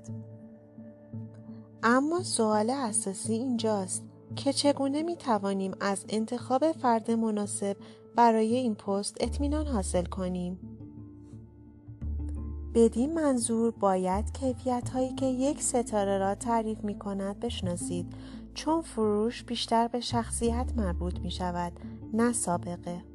اما 1.83 2.23
سوال 2.23 2.69
اساسی 2.69 3.33
اینجاست 3.33 4.03
که 4.35 4.53
چگونه 4.53 5.03
می 5.03 5.15
توانیم 5.15 5.71
از 5.79 6.05
انتخاب 6.09 6.71
فرد 6.71 7.11
مناسب 7.11 7.77
برای 8.15 8.55
این 8.55 8.75
پست 8.75 9.17
اطمینان 9.19 9.67
حاصل 9.67 10.05
کنیم؟ 10.05 10.59
بدین 12.73 13.13
منظور 13.13 13.71
باید 13.71 14.37
کیفیت 14.39 14.89
هایی 14.89 15.15
که 15.15 15.25
یک 15.25 15.61
ستاره 15.61 16.17
را 16.17 16.35
تعریف 16.35 16.83
می 16.83 16.99
کند 16.99 17.39
بشناسید 17.39 18.13
چون 18.53 18.81
فروش 18.81 19.43
بیشتر 19.43 19.87
به 19.87 19.99
شخصیت 19.99 20.73
مربوط 20.77 21.19
می 21.19 21.31
شود 21.31 21.73
نه 22.13 22.33
سابقه. 22.33 23.08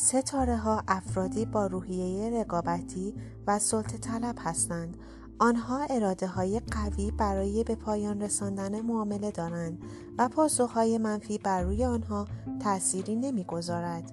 ستاره 0.00 0.56
ها 0.56 0.82
افرادی 0.88 1.44
با 1.44 1.66
روحیه 1.66 2.40
رقابتی 2.40 3.14
و 3.46 3.58
سلطه 3.58 3.98
طلب 3.98 4.34
هستند. 4.38 4.96
آنها 5.38 5.86
اراده 5.90 6.26
های 6.26 6.60
قوی 6.60 7.10
برای 7.10 7.64
به 7.64 7.74
پایان 7.74 8.22
رساندن 8.22 8.80
معامله 8.80 9.30
دارند 9.30 9.82
و 10.18 10.28
پاسخهای 10.28 10.98
منفی 10.98 11.38
بر 11.38 11.62
روی 11.62 11.84
آنها 11.84 12.26
تأثیری 12.60 13.16
نمی‌گذارد. 13.16 14.12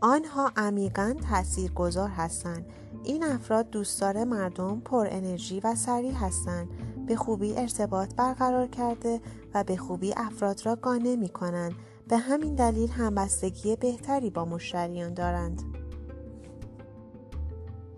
آنها 0.00 0.52
عمیقا 0.56 1.14
تأثیر 1.30 1.72
گذار 1.72 2.08
هستند. 2.08 2.66
این 3.04 3.24
افراد 3.24 3.70
دوستدار 3.70 4.24
مردم 4.24 4.80
پر 4.80 5.08
انرژی 5.10 5.60
و 5.60 5.74
سریع 5.74 6.12
هستند. 6.12 6.68
به 7.06 7.16
خوبی 7.16 7.56
ارتباط 7.56 8.14
برقرار 8.14 8.66
کرده 8.66 9.20
و 9.54 9.64
به 9.64 9.76
خوبی 9.76 10.14
افراد 10.16 10.66
را 10.66 10.76
گانه 10.76 11.16
می 11.16 11.28
کنند 11.28 11.74
به 12.08 12.18
همین 12.18 12.54
دلیل 12.54 12.90
همبستگی 12.90 13.76
بهتری 13.76 14.30
با 14.30 14.44
مشتریان 14.44 15.14
دارند. 15.14 15.62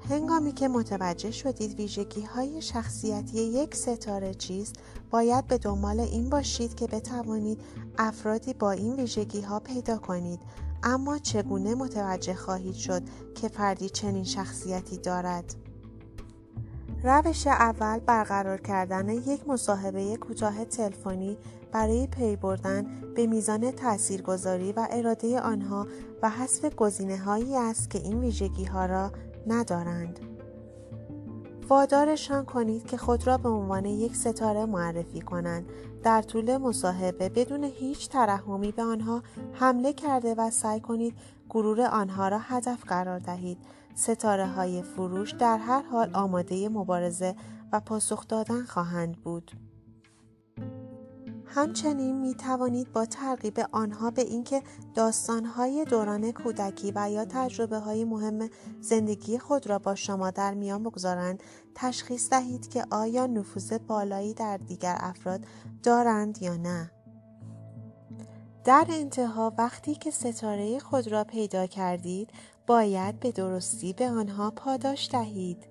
هنگامی 0.09 0.53
که 0.53 0.69
متوجه 0.69 1.31
شدید 1.31 1.75
ویژگی 1.81 2.23
های 2.23 2.63
شخصیتی 2.63 3.41
یک 3.41 3.75
ستاره 3.75 4.35
چیست 4.35 4.75
باید 5.11 5.47
به 5.47 5.59
دنبال 5.59 6.01
این 6.01 6.31
باشید 6.31 6.75
که 6.75 6.87
بتوانید 6.87 7.61
افرادی 7.99 8.55
با 8.55 8.71
این 8.71 8.97
ویژگی 8.97 9.41
ها 9.41 9.61
پیدا 9.61 9.99
کنید 9.99 10.41
اما 10.83 11.19
چگونه 11.19 11.75
متوجه 11.75 12.35
خواهید 12.35 12.75
شد 12.75 13.03
که 13.35 13.49
فردی 13.49 13.89
چنین 13.89 14.25
شخصیتی 14.25 14.99
دارد 14.99 15.55
روش 17.03 17.47
اول 17.47 17.99
برقرار 17.99 18.61
کردن 18.61 19.09
یک 19.09 19.49
مصاحبه 19.49 20.17
کوتاه 20.17 20.65
تلفنی 20.65 21.37
برای 21.73 22.07
پی 22.07 22.37
بردن 22.37 22.87
به 23.15 23.27
میزان 23.27 23.71
تاثیرگذاری 23.71 24.73
و 24.73 24.89
اراده 24.91 25.41
آنها 25.41 25.87
و 26.23 26.31
حذف 26.31 26.75
گزینه 26.75 27.19
هایی 27.19 27.57
است 27.57 27.91
که 27.91 27.99
این 27.99 28.21
ویژگی 28.21 28.65
ها 28.65 28.87
را 28.87 29.13
ندارند. 29.47 30.21
وادارشان 31.69 32.45
کنید 32.45 32.87
که 32.87 32.97
خود 32.97 33.27
را 33.27 33.39
به 33.39 33.49
عنوان 33.49 33.85
یک 33.85 34.17
ستاره 34.17 34.67
معرفی 34.67 35.21
کنند. 35.21 35.67
در 36.03 36.23
طول 36.23 36.57
مصاحبه 36.57 37.29
بدون 37.29 37.65
هیچ 37.65 38.09
ترحمی 38.09 38.73
به 38.73 38.83
آنها 38.83 39.23
حمله 39.53 39.93
کرده 39.93 40.35
و 40.35 40.51
سعی 40.51 40.81
کنید 40.81 41.15
گرور 41.51 41.81
آنها 41.81 42.29
را 42.29 42.39
هدف 42.39 42.85
قرار 42.85 43.19
دهید. 43.19 43.59
ستاره 43.95 44.47
های 44.47 44.83
فروش 44.83 45.33
در 45.33 45.59
هر 45.59 45.83
حال 45.83 46.11
آماده 46.15 46.69
مبارزه 46.69 47.35
و 47.73 47.81
پاسخ 47.81 48.29
دادن 48.29 48.65
خواهند 48.65 49.17
بود. 49.17 49.51
همچنین 51.55 52.21
می 52.21 52.35
توانید 52.35 52.93
با 52.93 53.07
ترغیب 53.07 53.61
آنها 53.73 54.11
به 54.11 54.23
اینکه 54.23 54.63
داستانهای 54.95 55.85
دوران 55.85 56.33
کودکی 56.33 56.93
و 56.95 57.11
یا 57.11 57.25
تجربه 57.25 57.79
های 57.79 58.05
مهم 58.05 58.51
زندگی 58.81 59.39
خود 59.39 59.67
را 59.67 59.79
با 59.79 59.95
شما 59.95 60.31
در 60.31 60.55
میان 60.55 60.83
بگذارند 60.83 61.43
تشخیص 61.75 62.31
دهید 62.31 62.69
که 62.69 62.85
آیا 62.91 63.27
نفوذ 63.27 63.73
بالایی 63.73 64.35
در 64.35 64.57
دیگر 64.57 64.97
افراد 65.01 65.41
دارند 65.83 66.43
یا 66.43 66.57
نه. 66.57 66.91
در 68.65 68.87
انتها 68.89 69.53
وقتی 69.59 69.95
که 69.95 70.11
ستاره 70.11 70.79
خود 70.79 71.09
را 71.09 71.25
پیدا 71.25 71.67
کردید 71.67 72.31
باید 72.67 73.21
به 73.21 73.33
درستی 73.33 73.93
به 73.93 74.11
آنها 74.11 74.51
پاداش 74.51 75.09
دهید. 75.13 75.70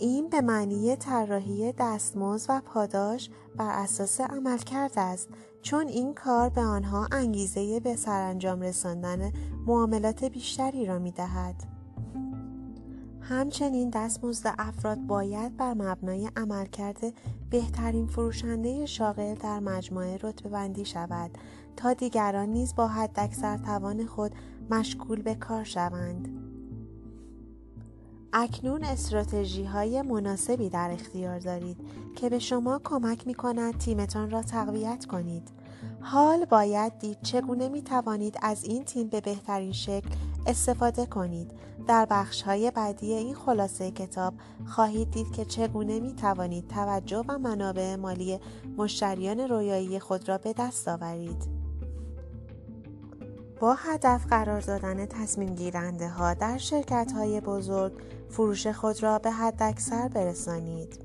این 0.00 0.28
به 0.28 0.40
معنی 0.40 0.96
طراحی 0.96 1.72
دستمزد 1.72 2.46
و 2.48 2.60
پاداش 2.60 3.30
بر 3.56 3.82
اساس 3.82 4.20
عملکرد 4.20 4.92
است 4.96 5.28
چون 5.62 5.88
این 5.88 6.14
کار 6.14 6.48
به 6.48 6.60
آنها 6.60 7.08
انگیزه 7.12 7.80
به 7.80 7.96
سرانجام 7.96 8.60
رساندن 8.60 9.32
معاملات 9.66 10.24
بیشتری 10.24 10.86
را 10.86 10.98
می 10.98 11.10
دهد. 11.10 11.54
همچنین 13.20 13.90
دستمزد 13.90 14.54
افراد 14.58 14.98
باید 14.98 15.56
بر 15.56 15.74
مبنای 15.74 16.30
عملکرد 16.36 17.00
بهترین 17.50 18.06
فروشنده 18.06 18.86
شاغل 18.86 19.34
در 19.34 19.60
مجموعه 19.60 20.18
رتبه 20.22 20.48
بندی 20.48 20.84
شود 20.84 21.30
تا 21.76 21.92
دیگران 21.92 22.48
نیز 22.48 22.74
با 22.74 22.88
حداکثر 22.88 23.56
توان 23.56 24.06
خود 24.06 24.32
مشغول 24.70 25.22
به 25.22 25.34
کار 25.34 25.64
شوند. 25.64 26.49
اکنون 28.32 28.84
استراتژی 28.84 29.64
های 29.64 30.02
مناسبی 30.02 30.68
در 30.68 30.90
اختیار 30.90 31.38
دارید 31.38 31.76
که 32.16 32.28
به 32.28 32.38
شما 32.38 32.80
کمک 32.84 33.26
می 33.26 33.34
کند 33.34 33.78
تیمتان 33.78 34.30
را 34.30 34.42
تقویت 34.42 35.06
کنید. 35.06 35.48
حال 36.00 36.44
باید 36.44 36.98
دید 36.98 37.18
چگونه 37.22 37.68
می 37.68 37.82
توانید 37.82 38.36
از 38.42 38.64
این 38.64 38.84
تیم 38.84 39.08
به 39.08 39.20
بهترین 39.20 39.72
شکل 39.72 40.08
استفاده 40.46 41.06
کنید. 41.06 41.50
در 41.86 42.06
بخش 42.10 42.42
های 42.42 42.70
بعدی 42.70 43.12
این 43.12 43.34
خلاصه 43.34 43.90
کتاب 43.90 44.34
خواهید 44.66 45.10
دید 45.10 45.32
که 45.32 45.44
چگونه 45.44 46.00
می 46.00 46.14
توانید 46.14 46.68
توجه 46.68 47.24
و 47.28 47.38
منابع 47.38 47.96
مالی 47.96 48.40
مشتریان 48.76 49.40
رویایی 49.40 49.98
خود 49.98 50.28
را 50.28 50.38
به 50.38 50.52
دست 50.52 50.88
آورید. 50.88 51.60
با 53.60 53.74
هدف 53.74 54.26
قرار 54.26 54.60
دادن 54.60 55.06
تصمیم 55.06 55.54
گیرنده 55.54 56.08
ها 56.08 56.34
در 56.34 56.58
شرکت 56.58 57.12
های 57.12 57.40
بزرگ 57.40 57.92
فروش 58.30 58.66
خود 58.66 59.02
را 59.02 59.18
به 59.18 59.30
حد 59.30 59.62
اکثر 59.62 60.08
برسانید. 60.08 60.98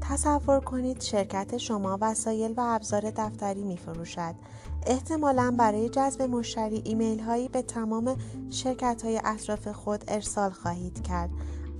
تصور 0.00 0.60
کنید 0.60 1.00
شرکت 1.00 1.56
شما 1.56 1.98
وسایل 2.00 2.54
و 2.56 2.60
ابزار 2.60 3.12
دفتری 3.16 3.62
می 3.62 3.76
فروشد. 3.76 4.34
احتمالا 4.86 5.54
برای 5.58 5.88
جذب 5.88 6.22
مشتری 6.22 6.82
ایمیل 6.84 7.20
هایی 7.20 7.48
به 7.48 7.62
تمام 7.62 8.16
شرکت 8.50 9.02
های 9.04 9.20
اطراف 9.24 9.68
خود 9.68 10.04
ارسال 10.08 10.50
خواهید 10.50 11.02
کرد. 11.02 11.30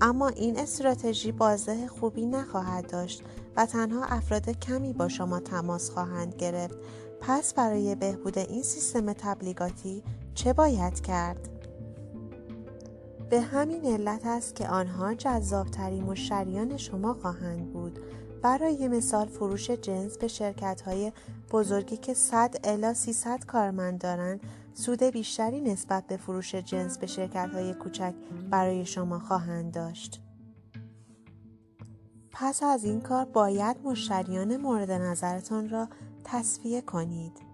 اما 0.01 0.29
این 0.29 0.59
استراتژی 0.59 1.33
بازده 1.33 1.89
خوبی 1.89 2.27
نخواهد 2.27 2.91
داشت 2.91 3.23
و 3.57 3.67
تنها 3.67 4.05
افراد 4.05 4.51
کمی 4.51 4.93
با 4.93 5.09
شما 5.09 5.41
تماس 5.41 5.91
خواهند 5.91 6.35
گرفت 6.35 6.75
پس 7.21 7.55
برای 7.55 7.95
بهبود 7.95 8.39
این 8.39 8.63
سیستم 8.63 9.13
تبلیغاتی 9.13 10.03
چه 10.35 10.53
باید 10.53 11.01
کرد؟ 11.01 11.54
به 13.31 13.41
همین 13.41 13.85
علت 13.85 14.27
است 14.27 14.55
که 14.55 14.69
آنها 14.69 15.15
جذابترین 15.15 16.05
مشتریان 16.05 16.77
شما 16.77 17.15
خواهند 17.15 17.73
بود. 17.73 17.99
برای 18.43 18.89
مثال 18.89 19.27
فروش 19.27 19.71
جنس 19.71 20.19
به 20.19 20.29
شرکت 20.29 20.81
های 20.81 21.13
بزرگی 21.51 21.97
که 21.97 22.15
100 22.15 22.55
الا 22.65 22.95
300 22.95 23.45
کارمند 23.45 24.01
دارند 24.01 24.41
سود 24.75 25.03
بیشتری 25.03 25.61
نسبت 25.61 26.07
به 26.07 26.17
فروش 26.17 26.55
جنس 26.55 26.99
به 26.99 27.07
شرکت 27.07 27.51
های 27.53 27.75
کوچک 27.75 28.15
برای 28.51 28.87
شما 28.87 29.19
خواهند 29.19 29.75
داشت. 29.75 30.21
پس 32.33 32.63
از 32.63 32.85
این 32.85 33.01
کار 33.01 33.25
باید 33.25 33.77
مشتریان 33.85 34.57
مورد 34.57 34.91
نظرتان 34.91 35.69
را 35.69 35.89
تصفیه 36.25 36.81
کنید. 36.81 37.54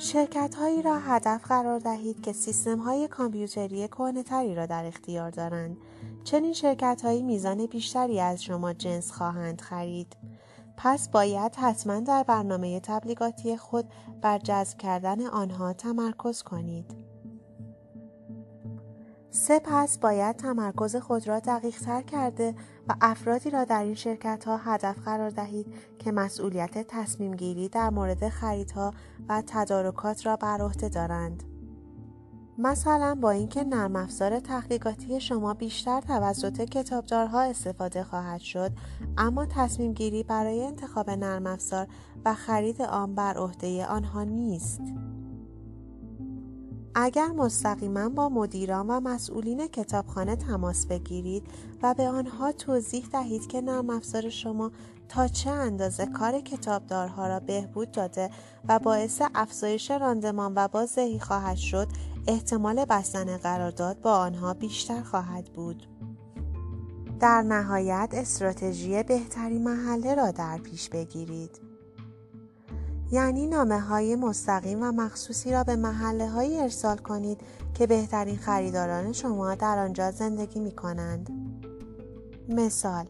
شرکت 0.00 0.54
هایی 0.54 0.82
را 0.82 0.98
هدف 0.98 1.44
قرار 1.44 1.78
دهید 1.78 2.22
که 2.22 2.32
سیستم 2.32 2.78
های 2.78 3.08
کامپیوتری 3.08 3.88
تری 4.26 4.54
را 4.54 4.66
در 4.66 4.84
اختیار 4.84 5.30
دارند. 5.30 5.76
چنین 6.24 6.52
شرکت 6.52 7.02
هایی 7.04 7.22
میزان 7.22 7.66
بیشتری 7.66 8.20
از 8.20 8.44
شما 8.44 8.72
جنس 8.72 9.12
خواهند 9.12 9.60
خرید. 9.60 10.16
پس 10.76 11.08
باید 11.08 11.54
حتما 11.54 12.00
در 12.00 12.22
برنامه 12.22 12.80
تبلیغاتی 12.80 13.56
خود 13.56 13.84
بر 14.22 14.38
جذب 14.38 14.78
کردن 14.78 15.26
آنها 15.26 15.72
تمرکز 15.72 16.42
کنید. 16.42 17.07
سپس 19.30 19.98
باید 19.98 20.36
تمرکز 20.36 20.96
خود 20.96 21.28
را 21.28 21.38
دقیق 21.38 21.78
تر 21.78 22.02
کرده 22.02 22.54
و 22.88 22.94
افرادی 23.00 23.50
را 23.50 23.64
در 23.64 23.82
این 23.82 23.94
شرکت 23.94 24.44
ها 24.44 24.56
هدف 24.56 24.98
قرار 24.98 25.30
دهید 25.30 25.74
که 25.98 26.12
مسئولیت 26.12 26.86
تصمیم 26.88 27.34
گیری 27.34 27.68
در 27.68 27.90
مورد 27.90 28.28
خریدها 28.28 28.94
و 29.28 29.42
تدارکات 29.46 30.26
را 30.26 30.36
بر 30.36 30.60
عهده 30.60 30.88
دارند. 30.88 31.42
مثلا 32.58 33.14
با 33.14 33.30
اینکه 33.30 33.64
نرم 33.64 33.96
افزار 33.96 34.40
تحقیقاتی 34.40 35.20
شما 35.20 35.54
بیشتر 35.54 36.00
توسط 36.00 36.60
کتابدارها 36.60 37.42
استفاده 37.42 38.04
خواهد 38.04 38.40
شد 38.40 38.72
اما 39.18 39.46
تصمیم 39.46 39.92
گیری 39.92 40.22
برای 40.22 40.64
انتخاب 40.64 41.10
نرم 41.10 41.46
افزار 41.46 41.86
و 42.24 42.34
خرید 42.34 42.82
آن 42.82 43.14
بر 43.14 43.34
عهده 43.36 43.86
آنها 43.86 44.24
نیست. 44.24 44.80
اگر 47.00 47.28
مستقیما 47.28 48.08
با 48.08 48.28
مدیران 48.28 48.86
و 48.90 49.00
مسئولین 49.00 49.66
کتابخانه 49.66 50.36
تماس 50.36 50.86
بگیرید 50.86 51.42
و 51.82 51.94
به 51.94 52.08
آنها 52.08 52.52
توضیح 52.52 53.06
دهید 53.12 53.46
که 53.46 53.60
نرم 53.60 53.90
افزار 53.90 54.28
شما 54.28 54.70
تا 55.08 55.28
چه 55.28 55.50
اندازه 55.50 56.06
کار 56.06 56.40
کتابدارها 56.40 57.26
را 57.26 57.40
بهبود 57.40 57.90
داده 57.90 58.30
و 58.68 58.78
باعث 58.78 59.22
افزایش 59.34 59.90
راندمان 59.90 60.52
و 60.56 60.68
بازدهی 60.68 61.18
خواهد 61.18 61.56
شد 61.56 61.88
احتمال 62.26 62.84
بستن 62.84 63.36
قرارداد 63.36 64.00
با 64.00 64.16
آنها 64.16 64.54
بیشتر 64.54 65.02
خواهد 65.02 65.44
بود. 65.44 65.86
در 67.20 67.42
نهایت 67.42 68.08
استراتژی 68.12 69.02
بهترین 69.02 69.64
محله 69.64 70.14
را 70.14 70.30
در 70.30 70.58
پیش 70.58 70.88
بگیرید. 70.88 71.67
یعنی 73.10 73.46
نامه 73.46 73.80
های 73.80 74.16
مستقیم 74.16 74.82
و 74.82 74.92
مخصوصی 74.92 75.52
را 75.52 75.64
به 75.64 75.76
محله 75.76 76.28
های 76.28 76.60
ارسال 76.60 76.96
کنید 76.96 77.40
که 77.74 77.86
بهترین 77.86 78.36
خریداران 78.36 79.12
شما 79.12 79.54
در 79.54 79.78
آنجا 79.78 80.10
زندگی 80.10 80.60
می 80.60 80.70
کنند. 80.70 81.30
مثال 82.48 83.06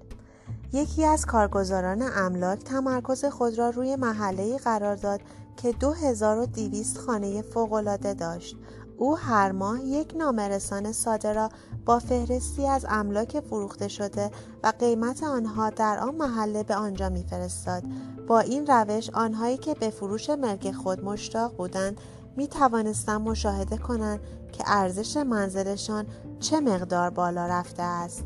یکی 0.72 1.04
از 1.04 1.26
کارگزاران 1.26 2.02
املاک 2.02 2.58
تمرکز 2.58 3.24
خود 3.24 3.58
را 3.58 3.70
روی 3.70 3.96
محله 3.96 4.58
قرار 4.58 4.96
داد 4.96 5.20
که 5.56 5.72
2200 5.72 6.98
خانه 6.98 7.42
فوقالعاده 7.42 8.14
داشت. 8.14 8.56
او 8.98 9.18
هر 9.18 9.52
ماه 9.52 9.84
یک 9.84 10.14
نامرسان 10.16 10.92
ساده 10.92 11.32
را 11.32 11.48
با 11.86 11.98
فهرستی 11.98 12.66
از 12.66 12.86
املاک 12.88 13.40
فروخته 13.40 13.88
شده 13.88 14.30
و 14.62 14.72
قیمت 14.78 15.22
آنها 15.22 15.70
در 15.70 15.98
آن 15.98 16.14
محله 16.14 16.62
به 16.62 16.76
آنجا 16.76 17.08
میفرستاد 17.08 17.82
با 18.28 18.40
این 18.40 18.66
روش 18.66 19.10
آنهایی 19.10 19.56
که 19.56 19.74
به 19.74 19.90
فروش 19.90 20.30
ملک 20.30 20.72
خود 20.72 21.04
مشتاق 21.04 21.56
بودند 21.56 22.00
می 22.36 22.48
توانستند 22.48 23.20
مشاهده 23.20 23.76
کنند 23.76 24.20
که 24.52 24.64
ارزش 24.66 25.16
منزلشان 25.16 26.06
چه 26.40 26.60
مقدار 26.60 27.10
بالا 27.10 27.46
رفته 27.46 27.82
است. 27.82 28.24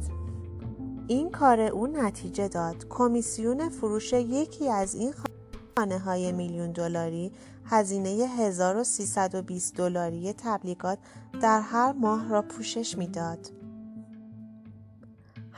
این 1.08 1.30
کار 1.30 1.60
او 1.60 1.86
نتیجه 1.86 2.48
داد. 2.48 2.86
کمیسیون 2.88 3.68
فروش 3.68 4.12
یکی 4.12 4.68
از 4.68 4.94
این 4.94 5.14
خانه 5.76 5.98
های 5.98 6.32
میلیون 6.32 6.72
دلاری 6.72 7.32
هزینه 7.64 8.08
1320 8.08 9.76
دلاری 9.76 10.32
تبلیغات 10.32 10.98
در 11.40 11.60
هر 11.60 11.92
ماه 11.92 12.28
را 12.28 12.42
پوشش 12.42 12.98
می‌داد. 12.98 13.61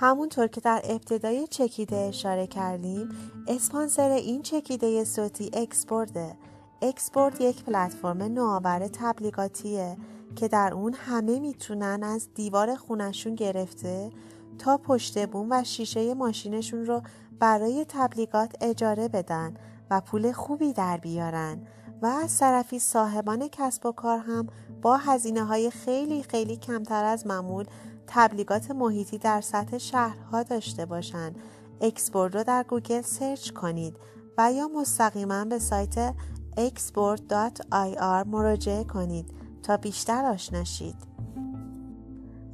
همونطور 0.04 0.46
که 0.46 0.60
در 0.60 0.80
ابتدای 0.84 1.46
چکیده 1.46 1.96
اشاره 1.96 2.46
کردیم 2.46 3.08
اسپانسر 3.48 4.10
این 4.10 4.42
چکیده 4.42 5.04
صوتی 5.04 5.50
اکسپورده 5.52 6.36
اکسپورت 6.82 7.40
یک 7.40 7.64
پلتفرم 7.64 8.22
نوآور 8.22 8.88
تبلیغاتیه 8.88 9.96
که 10.36 10.48
در 10.48 10.74
اون 10.74 10.94
همه 10.94 11.40
می‌تونن 11.40 12.02
از 12.02 12.28
دیوار 12.34 12.74
خونشون 12.76 13.34
گرفته 13.34 14.10
تا 14.58 14.78
پشت 14.78 15.26
بوم 15.26 15.46
و 15.50 15.64
شیشه 15.64 16.14
ماشینشون 16.14 16.86
رو 16.86 17.02
برای 17.38 17.86
تبلیغات 17.88 18.56
اجاره 18.60 19.08
بدن 19.08 19.54
و 19.90 20.00
پول 20.00 20.32
خوبی 20.32 20.72
در 20.72 20.96
بیارن 20.96 21.66
و 22.02 22.06
از 22.06 22.38
طرفی 22.38 22.78
صاحبان 22.78 23.48
کسب 23.48 23.86
و 23.86 23.92
کار 23.92 24.18
هم 24.18 24.46
با 24.82 24.96
هزینه 24.96 25.44
های 25.44 25.70
خیلی 25.70 26.22
خیلی 26.22 26.56
کمتر 26.56 27.04
از 27.04 27.26
معمول 27.26 27.64
تبلیغات 28.06 28.70
محیطی 28.70 29.18
در 29.18 29.40
سطح 29.40 29.78
شهرها 29.78 30.42
داشته 30.42 30.86
باشند. 30.86 31.38
اکسپورت 31.80 32.34
رو 32.36 32.44
در 32.44 32.62
گوگل 32.62 33.02
search 33.02 33.50
کنید 33.50 33.96
و 34.38 34.52
یا 34.52 34.68
مستقیما 34.68 35.44
به 35.44 35.58
سایت 35.58 36.14
export.ir 36.56 38.26
مراجعه 38.26 38.84
کنید 38.84 39.30
تا 39.62 39.76
بیشتر 39.76 40.24
آشناشید. 40.24 40.96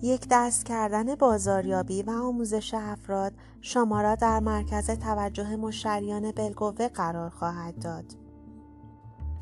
یک 0.03 0.27
دست 0.31 0.67
کردن 0.67 1.15
بازاریابی 1.15 2.03
و 2.03 2.11
آموزش 2.11 2.75
افراد 2.75 3.33
شما 3.61 4.03
را 4.03 4.15
در 4.15 4.41
مرکز 4.41 4.91
توجه 4.91 5.57
مشتریان 5.57 6.33
بالقوه 6.33 6.89
قرار 6.89 7.31
خواهد 7.31 7.79
داد. 7.79 8.20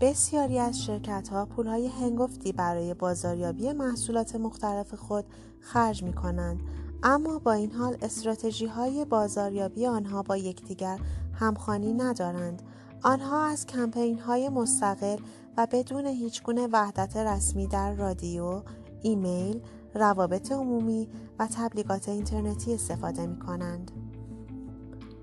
بسیاری 0.01 0.59
از 0.59 0.83
شرکت 0.83 1.29
ها 1.29 1.47
پول 1.47 1.67
های 1.67 1.87
هنگفتی 1.87 2.53
برای 2.53 2.95
بازاریابی 2.95 3.73
محصولات 3.73 4.37
مختلف 4.37 4.95
خود 4.95 5.25
خرج 5.61 6.03
می 6.03 6.13
کنند 6.13 6.61
اما 7.03 7.39
با 7.39 7.53
این 7.53 7.73
حال 7.73 7.97
استراتژی 8.03 8.67
های 8.67 9.05
بازاریابی 9.05 9.87
آنها 9.87 10.23
با 10.23 10.37
یکدیگر 10.37 10.99
همخوانی 11.33 11.93
ندارند 11.93 12.63
آنها 13.03 13.47
از 13.47 13.67
کمپین 13.67 14.19
های 14.19 14.49
مستقل 14.49 15.17
و 15.57 15.67
بدون 15.73 16.07
هیچ 16.07 16.43
گونه 16.43 16.69
وحدت 16.73 17.17
رسمی 17.17 17.67
در 17.67 17.95
رادیو، 17.95 18.63
ایمیل، 19.03 19.61
روابط 19.95 20.53
عمومی 20.53 21.09
و 21.39 21.47
تبلیغات 21.47 22.09
اینترنتی 22.09 22.75
استفاده 22.75 23.27
می 23.27 23.39
کنند. 23.39 23.91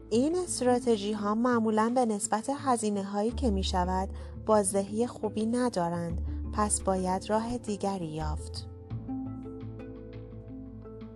این 0.10 0.36
استراتژی 0.36 1.14
ها 1.14 1.36
معمولا 1.36 1.92
به 1.96 2.06
نسبت 2.06 2.50
هزینه 2.58 3.04
هایی 3.04 3.32
که 3.32 3.52
می 3.52 3.64
شود 3.64 4.10
بازدهی 4.46 5.08
خوبی 5.08 5.46
ندارند 5.46 6.22
پس 6.54 6.82
باید 6.82 7.30
راه 7.30 7.58
دیگری 7.58 8.08
یافت. 8.08 8.68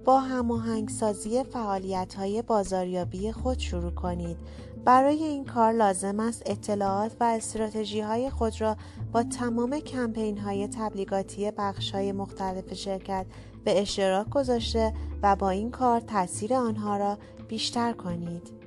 با 0.06 0.20
هماهنگسازی 0.20 1.44
فعالیت 1.44 2.14
های 2.14 2.42
بازاریابی 2.42 3.32
خود 3.32 3.60
شروع 3.60 3.92
کنید. 3.92 4.38
برای 4.86 5.24
این 5.24 5.46
کار 5.46 5.72
لازم 5.74 6.20
است 6.20 6.44
اطلاعات 6.46 7.12
و 7.20 7.24
استراتژی 7.24 8.02
های 8.02 8.30
خود 8.30 8.62
را 8.62 8.78
با 9.12 9.24
تمام 9.24 9.80
کمپین 9.80 10.38
های 10.38 10.68
تبلیغاتی 10.68 11.52
بخش 11.52 11.92
های 11.92 12.12
مختلف 12.12 12.74
شرکت 12.74 13.26
به 13.64 13.82
اشتراک 13.82 14.30
گذاشته 14.30 14.94
و 15.24 15.36
با 15.36 15.50
این 15.50 15.72
کار 15.72 16.00
تاثیر 16.00 16.54
آنها 16.54 16.98
را 16.98 17.18
بیشتر 17.48 17.94
کنید. 17.94 18.59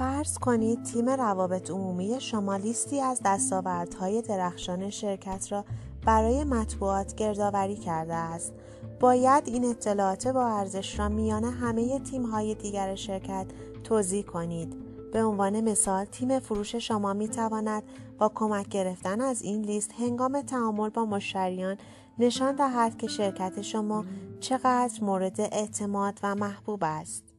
فرض 0.00 0.38
کنید 0.38 0.82
تیم 0.82 1.08
روابط 1.08 1.70
عمومی 1.70 2.20
شما 2.20 2.56
لیستی 2.56 3.00
از 3.00 3.20
دستاوردهای 3.24 4.22
درخشان 4.22 4.90
شرکت 4.90 5.52
را 5.52 5.64
برای 6.06 6.44
مطبوعات 6.44 7.14
گردآوری 7.14 7.76
کرده 7.76 8.14
است. 8.14 8.52
باید 9.00 9.48
این 9.48 9.64
اطلاعات 9.64 10.28
با 10.28 10.46
ارزش 10.46 10.98
را 10.98 11.08
میان 11.08 11.44
همه 11.44 11.98
تیم 11.98 12.26
های 12.26 12.54
دیگر 12.54 12.94
شرکت 12.94 13.46
توضیح 13.84 14.22
کنید. 14.22 14.76
به 15.12 15.24
عنوان 15.24 15.60
مثال 15.60 16.04
تیم 16.04 16.38
فروش 16.38 16.74
شما 16.74 17.12
می 17.12 17.28
تواند 17.28 17.82
با 18.18 18.32
کمک 18.34 18.68
گرفتن 18.68 19.20
از 19.20 19.42
این 19.42 19.62
لیست 19.62 19.90
هنگام 19.98 20.42
تعامل 20.42 20.88
با 20.88 21.04
مشتریان 21.04 21.76
نشان 22.18 22.56
دهد 22.56 22.98
که 22.98 23.06
شرکت 23.06 23.62
شما 23.62 24.04
چقدر 24.40 25.04
مورد 25.04 25.40
اعتماد 25.40 26.18
و 26.22 26.34
محبوب 26.34 26.80
است. 26.82 27.29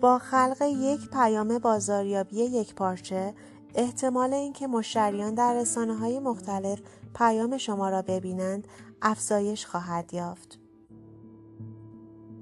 با 0.00 0.18
خلق 0.18 0.62
یک 0.62 1.10
پیام 1.10 1.58
بازاریابی 1.58 2.36
یک 2.36 2.74
پارچه 2.74 3.34
احتمال 3.74 4.34
اینکه 4.34 4.66
مشتریان 4.66 5.34
در 5.34 5.54
رسانه 5.54 5.94
های 5.94 6.18
مختلف 6.18 6.78
پیام 7.14 7.58
شما 7.58 7.88
را 7.88 8.02
ببینند 8.02 8.68
افزایش 9.02 9.66
خواهد 9.66 10.14
یافت. 10.14 10.67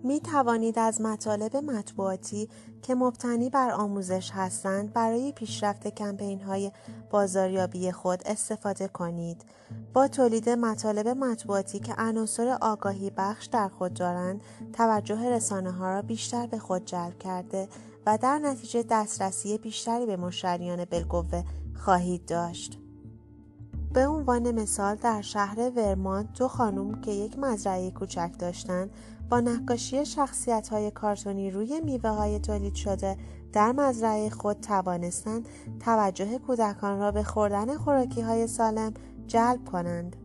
می 0.06 0.20
توانید 0.20 0.78
از 0.78 1.00
مطالب 1.00 1.56
مطبوعاتی 1.56 2.48
که 2.82 2.94
مبتنی 2.94 3.50
بر 3.50 3.70
آموزش 3.70 4.30
هستند 4.30 4.92
برای 4.92 5.32
پیشرفت 5.32 5.88
کمپین 5.88 6.40
های 6.40 6.72
بازاریابی 7.10 7.92
خود 7.92 8.22
استفاده 8.26 8.88
کنید. 8.88 9.44
با 9.94 10.08
تولید 10.08 10.48
مطالب 10.48 11.08
مطبوعاتی 11.08 11.78
که 11.78 11.94
عناصر 11.98 12.58
آگاهی 12.60 13.10
بخش 13.16 13.46
در 13.46 13.68
خود 13.68 13.94
دارند، 13.94 14.40
توجه 14.72 15.30
رسانه 15.30 15.70
ها 15.70 15.90
را 15.90 16.02
بیشتر 16.02 16.46
به 16.46 16.58
خود 16.58 16.84
جلب 16.84 17.18
کرده 17.18 17.68
و 18.06 18.18
در 18.18 18.38
نتیجه 18.38 18.84
دسترسی 18.90 19.58
بیشتری 19.58 20.06
به 20.06 20.16
مشتریان 20.16 20.84
بالقوه 20.84 21.42
خواهید 21.74 22.26
داشت. 22.26 22.78
به 23.92 24.06
عنوان 24.06 24.52
مثال 24.52 24.94
در 24.94 25.22
شهر 25.22 25.70
ورمانت 25.76 26.32
دو 26.38 26.48
خانم 26.48 27.00
که 27.00 27.10
یک 27.10 27.38
مزرعه 27.38 27.90
کوچک 27.90 28.30
داشتند 28.38 28.90
با 29.30 29.40
نقاشی 29.40 30.06
شخصیت 30.06 30.68
های 30.68 30.90
کارتونی 30.90 31.50
روی 31.50 31.80
میوه 31.80 32.10
های 32.10 32.38
تولید 32.38 32.74
شده 32.74 33.16
در 33.52 33.72
مزرعه 33.72 34.30
خود 34.30 34.60
توانستند 34.60 35.48
توجه 35.80 36.38
کودکان 36.38 36.98
را 36.98 37.10
به 37.10 37.22
خوردن 37.22 37.76
خوراکی 37.76 38.20
های 38.20 38.46
سالم 38.46 38.94
جلب 39.26 39.64
کنند. 39.64 40.16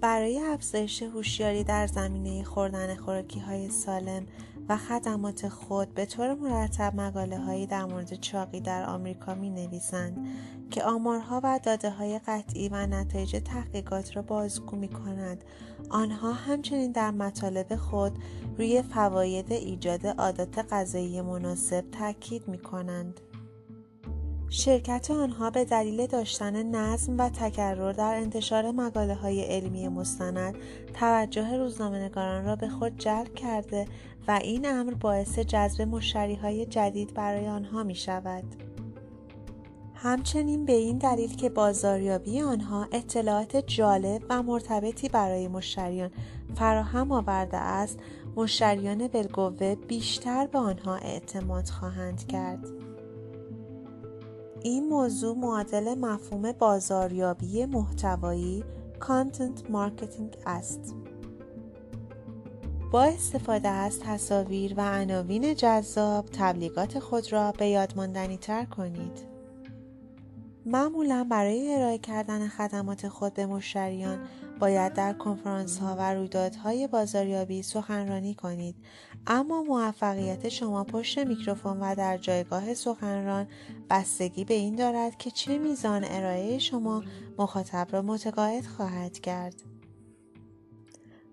برای 0.00 0.40
افزایش 0.40 1.02
هوشیاری 1.02 1.64
در 1.64 1.86
زمینه 1.86 2.44
خوردن 2.44 2.94
خوراکی 2.94 3.40
های 3.40 3.70
سالم 3.70 4.26
و 4.68 4.76
خدمات 4.76 5.48
خود 5.48 5.94
به 5.94 6.06
طور 6.06 6.34
مرتب 6.34 7.00
مقاله 7.00 7.38
هایی 7.38 7.66
در 7.66 7.84
مورد 7.84 8.14
چاقی 8.14 8.60
در 8.60 8.84
آمریکا 8.88 9.34
می 9.34 9.50
نویسند 9.50 10.26
که 10.70 10.84
آمارها 10.84 11.40
و 11.44 11.60
داده 11.62 11.90
های 11.90 12.20
قطعی 12.26 12.68
و 12.68 12.86
نتایج 12.86 13.36
تحقیقات 13.44 14.16
را 14.16 14.22
بازگو 14.22 14.76
می 14.76 14.88
کند. 14.88 15.44
آنها 15.90 16.32
همچنین 16.32 16.92
در 16.92 17.10
مطالب 17.10 17.76
خود 17.76 18.12
روی 18.58 18.82
فواید 18.82 19.52
ایجاد 19.52 20.06
عادات 20.06 20.72
غذایی 20.72 21.20
مناسب 21.20 21.84
تاکید 21.90 22.48
می 22.48 22.58
کنند. 22.58 23.20
شرکت 24.48 25.10
آنها 25.10 25.50
به 25.50 25.64
دلیل 25.64 26.06
داشتن 26.06 26.62
نظم 26.62 27.18
و 27.18 27.28
تکرر 27.28 27.92
در 27.92 28.14
انتشار 28.14 28.70
مقاله 28.70 29.14
های 29.14 29.42
علمی 29.42 29.88
مستند 29.88 30.54
توجه 30.94 31.56
روزنامهنگاران 31.56 32.44
را 32.44 32.56
به 32.56 32.68
خود 32.68 32.98
جلب 32.98 33.34
کرده 33.34 33.86
و 34.28 34.40
این 34.42 34.66
امر 34.68 34.94
باعث 34.94 35.38
جذب 35.38 35.82
مشتری 35.82 36.34
های 36.34 36.66
جدید 36.66 37.14
برای 37.14 37.48
آنها 37.48 37.82
می 37.82 37.94
شود. 37.94 38.44
همچنین 39.94 40.64
به 40.64 40.72
این 40.72 40.98
دلیل 40.98 41.36
که 41.36 41.48
بازاریابی 41.48 42.40
آنها 42.40 42.86
اطلاعات 42.92 43.56
جالب 43.56 44.22
و 44.28 44.42
مرتبطی 44.42 45.08
برای 45.08 45.48
مشتریان 45.48 46.10
فراهم 46.54 47.12
آورده 47.12 47.56
است 47.56 47.98
مشتریان 48.36 49.08
بالقوه 49.08 49.74
بیشتر 49.74 50.46
به 50.46 50.58
آنها 50.58 50.94
اعتماد 50.94 51.68
خواهند 51.68 52.26
کرد 52.26 52.66
این 54.62 54.88
موضوع 54.88 55.36
معادل 55.36 55.94
مفهوم 55.94 56.52
بازاریابی 56.52 57.66
محتوایی 57.66 58.64
content 59.00 59.70
marketing 59.70 60.36
است 60.46 60.94
با 62.90 63.02
استفاده 63.04 63.68
از 63.68 64.00
تصاویر 64.00 64.74
و 64.76 64.80
عناوین 64.80 65.54
جذاب 65.54 66.26
تبلیغات 66.32 66.98
خود 66.98 67.32
را 67.32 67.52
به 67.52 67.66
یادماندنی 67.66 68.36
تر 68.36 68.64
کنید. 68.64 69.36
معمولا 70.66 71.26
برای 71.30 71.74
ارائه 71.74 71.98
کردن 71.98 72.48
خدمات 72.48 73.08
خود 73.08 73.34
به 73.34 73.46
مشتریان 73.46 74.18
باید 74.60 74.94
در 74.94 75.12
کنفرانس 75.12 75.78
ها 75.78 75.96
و 75.98 76.14
رویدادهای 76.14 76.86
بازاریابی 76.86 77.62
سخنرانی 77.62 78.34
کنید 78.34 78.76
اما 79.26 79.62
موفقیت 79.62 80.48
شما 80.48 80.84
پشت 80.84 81.18
میکروفون 81.18 81.80
و 81.80 81.94
در 81.94 82.18
جایگاه 82.18 82.74
سخنران 82.74 83.46
بستگی 83.90 84.44
به 84.44 84.54
این 84.54 84.76
دارد 84.76 85.16
که 85.16 85.30
چه 85.30 85.58
میزان 85.58 86.04
ارائه 86.04 86.58
شما 86.58 87.02
مخاطب 87.38 87.88
را 87.90 88.02
متقاعد 88.02 88.64
خواهد 88.64 89.18
کرد. 89.18 89.75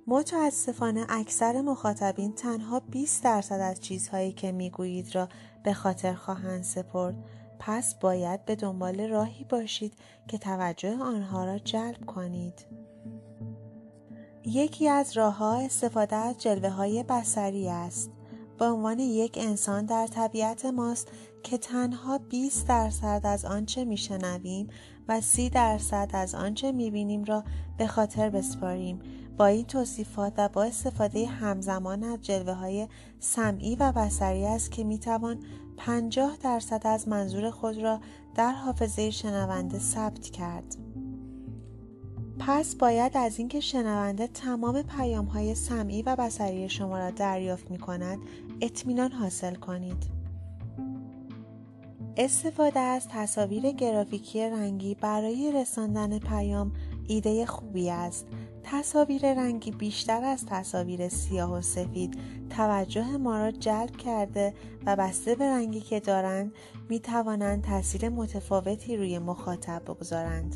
متاسفانه 0.07 1.05
اکثر 1.09 1.61
مخاطبین 1.61 2.33
تنها 2.33 2.79
20 2.79 3.23
درصد 3.23 3.59
از 3.59 3.81
چیزهایی 3.81 4.31
که 4.31 4.51
می‌گویید 4.51 5.15
را 5.15 5.29
به 5.63 5.73
خاطر 5.73 6.13
خواهند 6.13 6.63
سپرد 6.63 7.15
پس 7.59 7.95
باید 7.95 8.45
به 8.45 8.55
دنبال 8.55 9.09
راهی 9.09 9.43
باشید 9.43 9.93
که 10.27 10.37
توجه 10.37 10.97
آنها 10.97 11.45
را 11.45 11.57
جلب 11.57 12.05
کنید. 12.05 12.65
یکی 14.45 14.89
از 14.89 15.17
راه 15.17 15.37
ها 15.37 15.53
استفاده 15.53 16.15
از 16.15 16.37
جلوه 16.37 16.69
های 16.69 17.03
بسری 17.03 17.69
است. 17.69 18.11
به 18.59 18.65
عنوان 18.65 18.99
یک 18.99 19.37
انسان 19.41 19.85
در 19.85 20.07
طبیعت 20.07 20.65
ماست 20.65 21.07
که 21.43 21.57
تنها 21.57 22.17
20 22.17 22.67
درصد 22.67 23.21
از 23.23 23.45
آنچه 23.45 23.85
میشنویم 23.85 24.67
و 25.07 25.21
30 25.21 25.49
درصد 25.49 26.09
از 26.13 26.35
آنچه 26.35 26.71
می‌بینیم 26.71 27.23
را 27.23 27.43
به 27.77 27.87
خاطر 27.87 28.29
بسپاریم 28.29 28.99
با 29.38 29.46
این 29.46 29.65
توصیفات 29.65 30.34
و 30.38 30.50
با 30.50 30.63
استفاده 30.63 31.26
همزمان 31.26 32.04
از 32.04 32.22
جلوه 32.22 32.54
های 32.54 32.88
سمعی 33.19 33.76
و 33.76 33.91
بسری 33.91 34.46
است 34.46 34.72
که 34.72 34.84
می‌توان 34.84 35.39
50 35.78 36.38
درصد 36.43 36.82
از 36.88 37.08
منظور 37.08 37.52
خود 37.52 37.78
را 37.78 38.00
در 38.36 38.52
حافظه 38.52 39.10
شنونده 39.10 39.80
ثبت 39.80 40.30
کرد. 40.30 40.76
پس 42.39 42.76
باید 42.76 43.17
از 43.17 43.39
اینکه 43.39 43.60
شنونده 43.60 44.28
تمام 44.28 44.82
پیام 44.82 45.26
های 45.26 45.56
سمعی 45.56 46.02
و 46.02 46.15
بسری 46.15 46.69
شما 46.69 47.00
را 47.00 47.12
دریافت 47.12 47.72
می 47.72 47.78
کند 47.78 48.19
اطمینان 48.62 49.12
حاصل 49.12 49.56
کنید. 49.56 50.24
استفاده 52.17 52.80
از 52.80 53.08
تصاویر 53.08 53.72
گرافیکی 53.72 54.41
رنگی 54.41 54.96
برای 54.96 55.52
رساندن 55.56 56.19
پیام 56.19 56.72
ایده 57.08 57.46
خوبی 57.46 57.89
است. 57.89 58.28
تصاویر 58.63 59.34
رنگی 59.34 59.71
بیشتر 59.71 60.23
از 60.23 60.45
تصاویر 60.45 61.10
سیاه 61.10 61.58
و 61.58 61.62
سفید 61.62 62.17
توجه 62.49 63.17
ما 63.17 63.38
را 63.38 63.52
جلب 63.52 63.97
کرده 63.97 64.54
و 64.86 64.95
بسته 64.95 65.36
به 65.36 65.45
رنگی 65.45 65.82
که 65.82 65.99
دارند 65.99 66.54
می 66.89 66.99
توانند 66.99 67.63
تاثیر 67.63 68.10
متفاوتی 68.10 68.97
روی 68.97 69.19
مخاطب 69.19 69.82
بگذارند. 69.86 70.56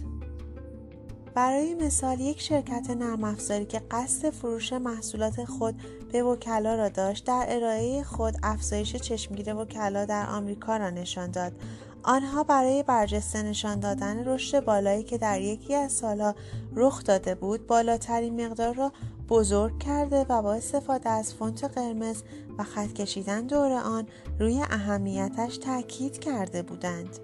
برای 1.38 1.76
مثال 1.76 2.20
یک 2.20 2.42
شرکت 2.42 2.90
نرم 2.90 3.24
افزاری 3.24 3.66
که 3.66 3.82
قصد 3.92 4.30
فروش 4.30 4.74
محصولات 4.74 5.46
خود 5.46 5.82
به 6.12 6.24
وکلا 6.24 6.76
را 6.76 6.90
داشت 6.90 7.26
در 7.26 7.46
ارائه 7.50 8.04
خود 8.04 8.38
افزایش 8.44 8.96
چشمگیر 8.96 9.56
وکلا 9.56 10.06
در 10.06 10.30
آمریکا 10.30 10.78
را 10.78 10.90
نشان 10.90 11.32
داد 11.32 11.54
آنها 12.04 12.44
برای 12.44 12.84
برجسته 12.84 13.44
نشان 13.44 13.80
دادن 13.80 14.26
رشد 14.26 14.66
بالایی 14.66 15.04
که 15.04 15.18
در 15.18 15.42
یکی 15.42 15.76
از 15.76 15.92
سالها 15.92 16.36
رخ 16.76 17.04
داده 17.04 17.36
بود 17.36 17.68
بالاترین 17.68 18.46
مقدار 18.46 18.74
را 18.74 18.92
بزرگ 19.30 19.80
کرده 19.80 20.26
و 20.30 20.42
با 20.42 20.54
استفاده 20.54 21.10
از 21.10 21.34
فونت 21.34 21.64
قرمز 21.64 22.24
و 22.58 22.64
خط 22.64 22.94
کشیدن 22.94 23.48
دور 23.48 23.72
آن 23.72 24.08
روی 24.40 24.62
اهمیتش 24.62 25.58
تاکید 25.58 26.20
کرده 26.20 26.62
بودند. 26.62 27.20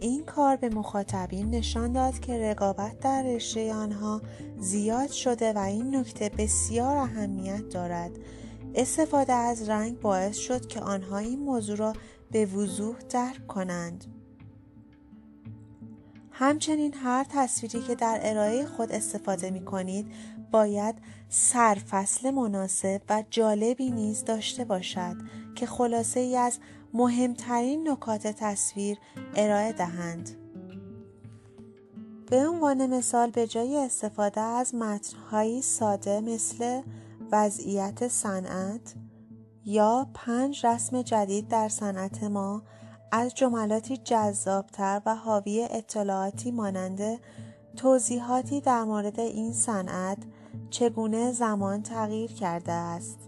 این 0.00 0.24
کار 0.24 0.56
به 0.56 0.68
مخاطبین 0.68 1.50
نشان 1.50 1.92
داد 1.92 2.20
که 2.20 2.50
رقابت 2.50 3.00
در 3.00 3.22
رشته 3.22 3.74
آنها 3.74 4.22
زیاد 4.58 5.10
شده 5.10 5.52
و 5.52 5.58
این 5.58 5.96
نکته 5.96 6.30
بسیار 6.38 6.96
اهمیت 6.96 7.68
دارد. 7.68 8.10
استفاده 8.74 9.32
از 9.32 9.68
رنگ 9.68 10.00
باعث 10.00 10.36
شد 10.36 10.66
که 10.66 10.80
آنها 10.80 11.18
این 11.18 11.38
موضوع 11.38 11.76
را 11.76 11.92
به 12.32 12.46
وضوح 12.46 12.96
درک 12.98 13.46
کنند 13.46 14.04
همچنین 16.30 16.94
هر 16.94 17.26
تصویری 17.28 17.86
که 17.86 17.94
در 17.94 18.20
ارائه 18.22 18.66
خود 18.66 18.92
استفاده 18.92 19.50
می 19.50 19.64
کنید 19.64 20.06
باید 20.50 20.94
سرفصل 21.28 22.30
مناسب 22.30 23.00
و 23.10 23.24
جالبی 23.30 23.90
نیز 23.90 24.24
داشته 24.24 24.64
باشد 24.64 25.16
که 25.54 25.66
خلاصه 25.66 26.20
ای 26.20 26.36
از 26.36 26.58
مهمترین 26.94 27.88
نکات 27.88 28.26
تصویر 28.26 28.98
ارائه 29.36 29.72
دهند. 29.72 30.30
به 32.30 32.48
عنوان 32.48 32.86
مثال 32.86 33.30
به 33.30 33.46
جای 33.46 33.76
استفاده 33.76 34.40
از 34.40 34.74
متنهایی 34.74 35.62
ساده 35.62 36.20
مثل 36.20 36.82
وضعیت 37.32 38.08
صنعت 38.08 38.94
یا 39.64 40.06
پنج 40.14 40.66
رسم 40.66 41.02
جدید 41.02 41.48
در 41.48 41.68
صنعت 41.68 42.24
ما 42.24 42.62
از 43.12 43.34
جملاتی 43.34 43.96
جذابتر 43.96 45.02
و 45.06 45.14
حاوی 45.14 45.68
اطلاعاتی 45.70 46.50
مانند 46.50 47.20
توضیحاتی 47.76 48.60
در 48.60 48.84
مورد 48.84 49.20
این 49.20 49.52
صنعت 49.52 50.18
چگونه 50.70 51.32
زمان 51.32 51.82
تغییر 51.82 52.32
کرده 52.32 52.72
است 52.72 53.18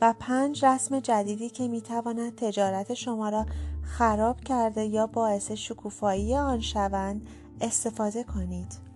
و 0.00 0.14
پنج 0.20 0.64
رسم 0.64 1.00
جدیدی 1.00 1.50
که 1.50 1.68
می 1.68 1.80
تواند 1.80 2.34
تجارت 2.36 2.94
شما 2.94 3.28
را 3.28 3.46
خراب 3.82 4.40
کرده 4.40 4.84
یا 4.84 5.06
باعث 5.06 5.52
شکوفایی 5.52 6.36
آن 6.36 6.60
شوند 6.60 7.28
استفاده 7.60 8.24
کنید. 8.24 8.91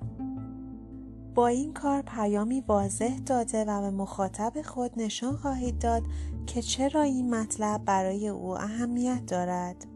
با 1.37 1.47
این 1.47 1.73
کار 1.73 2.03
پیامی 2.03 2.61
واضح 2.61 3.19
داده 3.19 3.65
و 3.65 3.81
به 3.81 3.91
مخاطب 3.91 4.63
خود 4.63 4.91
نشان 4.97 5.37
خواهید 5.37 5.79
داد 5.79 6.03
که 6.47 6.63
چرا 6.63 7.03
این 7.03 7.35
مطلب 7.35 7.85
برای 7.85 8.29
او 8.29 8.59
اهمیت 8.59 9.27
دارد. 9.27 9.87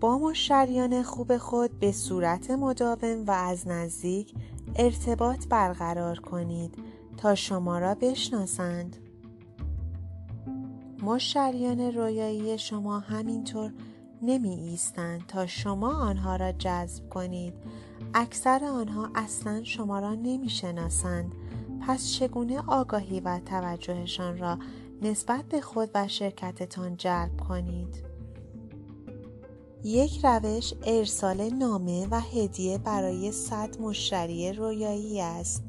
با 0.00 0.18
مشتریان 0.18 1.02
خوب 1.02 1.36
خود 1.36 1.78
به 1.78 1.92
صورت 1.92 2.50
مداوم 2.50 3.24
و 3.26 3.30
از 3.30 3.68
نزدیک 3.68 4.34
ارتباط 4.76 5.46
برقرار 5.46 6.18
کنید 6.18 6.74
تا 7.16 7.34
شما 7.34 7.78
را 7.78 7.94
بشناسند. 7.94 8.96
مشتریان 11.02 11.80
رویایی 11.80 12.58
شما 12.58 12.98
همینطور 12.98 13.72
نمی 14.22 14.54
ایستند 14.54 15.26
تا 15.28 15.46
شما 15.46 15.92
آنها 15.92 16.36
را 16.36 16.52
جذب 16.52 17.08
کنید. 17.08 17.54
اکثر 18.14 18.64
آنها 18.64 19.10
اصلا 19.14 19.64
شما 19.64 19.98
را 19.98 20.14
نمی 20.14 20.50
شناسند. 20.50 21.32
پس 21.86 22.12
چگونه 22.12 22.62
آگاهی 22.66 23.20
و 23.20 23.40
توجهشان 23.46 24.38
را 24.38 24.58
نسبت 25.02 25.44
به 25.44 25.60
خود 25.60 25.90
و 25.94 26.08
شرکتتان 26.08 26.96
جلب 26.96 27.40
کنید؟ 27.48 28.04
یک 29.84 30.24
روش 30.24 30.74
ارسال 30.82 31.50
نامه 31.50 32.06
و 32.10 32.20
هدیه 32.20 32.78
برای 32.78 33.32
صد 33.32 33.80
مشتری 33.80 34.52
رویایی 34.52 35.20
است. 35.20 35.64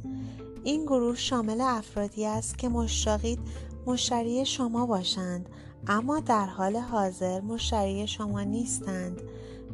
این 0.64 0.84
گروه 0.84 1.16
شامل 1.16 1.62
افرادی 1.62 2.26
است 2.26 2.58
که 2.58 2.70
مشتاقید 2.70 3.40
مشتری 3.86 4.46
شما 4.46 4.86
باشند 4.86 5.50
اما 5.88 6.20
در 6.20 6.46
حال 6.46 6.78
حاضر 6.78 7.42
مشتری 7.42 8.08
شما 8.08 8.44
نیستند. 8.44 9.22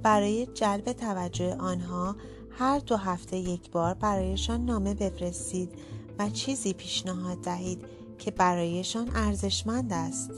برای 0.03 0.45
جلب 0.45 0.93
توجه 0.93 1.55
آنها 1.55 2.15
هر 2.49 2.79
دو 2.79 2.97
هفته 2.97 3.37
یک 3.37 3.71
بار 3.71 3.93
برایشان 3.93 4.65
نامه 4.65 4.93
بفرستید 4.93 5.71
و 6.19 6.29
چیزی 6.29 6.73
پیشنهاد 6.73 7.41
دهید 7.41 7.85
که 8.17 8.31
برایشان 8.31 9.11
ارزشمند 9.15 9.93
است. 9.93 10.31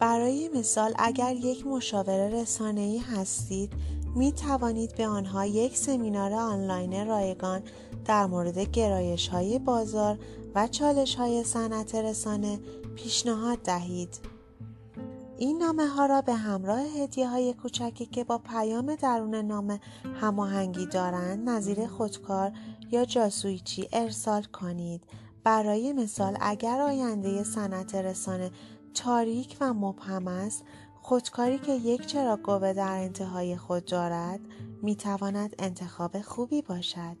برای 0.00 0.50
مثال 0.54 0.94
اگر 0.98 1.34
یک 1.36 1.66
مشاور 1.66 2.28
رسانه‌ای 2.28 2.98
هستید 2.98 3.72
می 4.14 4.32
توانید 4.32 4.94
به 4.94 5.06
آنها 5.06 5.46
یک 5.46 5.76
سمینار 5.76 6.32
آنلاین 6.32 7.06
رایگان 7.06 7.62
در 8.04 8.26
مورد 8.26 8.58
گرایش 8.58 9.28
های 9.28 9.58
بازار 9.58 10.18
و 10.54 10.66
چالش 10.66 11.14
های 11.14 11.44
صنعت 11.44 11.94
رسانه 11.94 12.58
پیشنهاد 12.98 13.58
دهید. 13.58 14.18
این 15.36 15.58
نامه 15.58 15.86
ها 15.86 16.06
را 16.06 16.20
به 16.20 16.34
همراه 16.34 16.80
هدیه 16.80 17.28
های 17.28 17.54
کوچکی 17.54 18.06
که 18.06 18.24
با 18.24 18.38
پیام 18.38 18.94
درون 18.94 19.34
نامه 19.34 19.80
هماهنگی 20.20 20.86
دارند 20.86 21.48
نظیر 21.48 21.86
خودکار 21.86 22.52
یا 22.90 23.04
جاسویچی 23.04 23.88
ارسال 23.92 24.42
کنید. 24.42 25.02
برای 25.44 25.92
مثال 25.92 26.36
اگر 26.40 26.80
آینده 26.80 27.44
صنعت 27.44 27.94
رسانه 27.94 28.50
تاریک 28.94 29.56
و 29.60 29.74
مبهم 29.74 30.28
است 30.28 30.64
خودکاری 31.02 31.58
که 31.58 31.72
یک 31.72 32.06
چراغ 32.06 32.42
قوه 32.42 32.72
در 32.72 32.96
انتهای 32.96 33.56
خود 33.56 33.84
دارد 33.84 34.40
می 34.82 34.96
تواند 34.96 35.54
انتخاب 35.58 36.20
خوبی 36.20 36.62
باشد. 36.62 37.16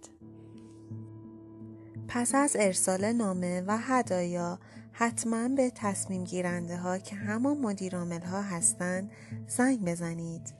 پس 2.08 2.34
از 2.34 2.56
ارسال 2.58 3.12
نامه 3.12 3.64
و 3.66 3.78
هدایا 3.78 4.58
حتما 5.00 5.48
به 5.48 5.70
تصمیم 5.74 6.24
گیرنده 6.24 6.76
ها 6.76 6.98
که 6.98 7.16
همان 7.16 7.58
مدیرامل 7.58 8.20
ها 8.20 8.42
هستند 8.42 9.10
زنگ 9.46 9.84
بزنید. 9.84 10.54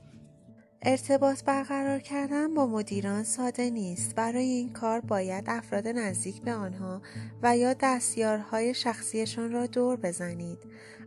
ارتباط 0.82 1.44
برقرار 1.44 1.98
کردن 1.98 2.54
با 2.54 2.66
مدیران 2.66 3.22
ساده 3.22 3.70
نیست. 3.70 4.14
برای 4.14 4.44
این 4.44 4.72
کار 4.72 5.00
باید 5.00 5.44
افراد 5.46 5.88
نزدیک 5.88 6.42
به 6.42 6.52
آنها 6.52 7.02
و 7.42 7.56
یا 7.56 7.74
دستیارهای 7.74 8.74
شخصیشان 8.74 9.52
را 9.52 9.66
دور 9.66 9.96
بزنید. 9.96 10.58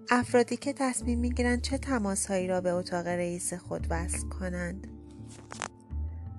افرادی 0.10 0.58
که 0.58 0.74
تصمیم 0.74 1.20
می‌گیرند 1.20 1.62
چه 1.62 1.78
تماسهایی 1.78 2.48
را 2.48 2.62
به 2.62 2.72
اتاق 2.72 3.08
رئیس 3.08 3.54
خود 3.54 3.88
وصل 3.90 4.28
کنند. 4.28 5.01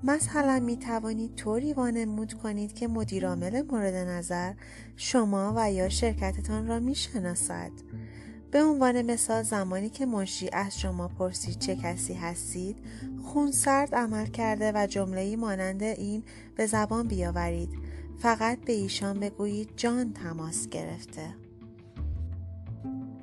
مثلا 0.04 0.60
می 0.60 0.76
توانید 0.76 1.34
طوری 1.34 1.72
وانمود 1.72 2.32
کنید 2.32 2.74
که 2.74 2.88
مدیرعامل 2.88 3.62
مورد 3.70 3.94
نظر 3.94 4.52
شما 4.96 5.52
و 5.56 5.72
یا 5.72 5.88
شرکتتان 5.88 6.66
را 6.66 6.78
می 6.78 6.94
شناسد. 6.94 7.70
به 8.50 8.62
عنوان 8.62 9.02
مثال 9.02 9.42
زمانی 9.42 9.88
که 9.88 10.06
منشی 10.06 10.50
از 10.52 10.80
شما 10.80 11.08
پرسید 11.08 11.58
چه 11.58 11.76
کسی 11.76 12.14
هستید 12.14 12.76
خون 13.24 13.50
سرد 13.50 13.94
عمل 13.94 14.26
کرده 14.26 14.72
و 14.74 14.86
جمله‌ای 14.86 15.36
مانند 15.36 15.82
این 15.82 16.22
به 16.56 16.66
زبان 16.66 17.08
بیاورید 17.08 17.70
فقط 18.18 18.58
به 18.58 18.72
ایشان 18.72 19.20
بگویید 19.20 19.70
جان 19.76 20.12
تماس 20.12 20.68
گرفته 20.68 21.41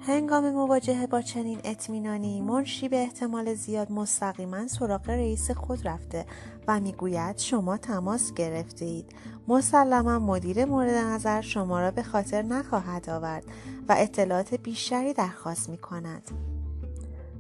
هنگام 0.10 0.52
مواجهه 0.52 1.08
با 1.08 1.22
چنین 1.22 1.60
اطمینانی 1.64 2.42
منشی 2.42 2.90
به 2.90 2.98
احتمال 2.98 3.54
زیاد 3.54 3.92
مستقیما 3.92 4.68
سراغ 4.68 5.10
رئیس 5.10 5.52
خود 5.52 5.88
رفته 5.88 6.26
و 6.68 6.80
می‌گوید 6.80 7.38
شما 7.38 7.78
تماس 7.78 8.34
گرفته 8.34 8.86
اید 8.86 9.06
مسلما 9.48 10.20
مدیر 10.20 10.66
مورد 10.66 10.94
نظر 10.94 11.42
شما 11.42 11.80
را 11.80 11.92
به 11.92 12.04
خاطر 12.04 12.42
نخواهد 12.42 13.10
آورد 13.10 13.44
و 13.90 13.96
اطلاعات 13.98 14.54
بیشتری 14.54 15.14
درخواست 15.14 15.70
می 15.70 15.78
کند. 15.78 16.32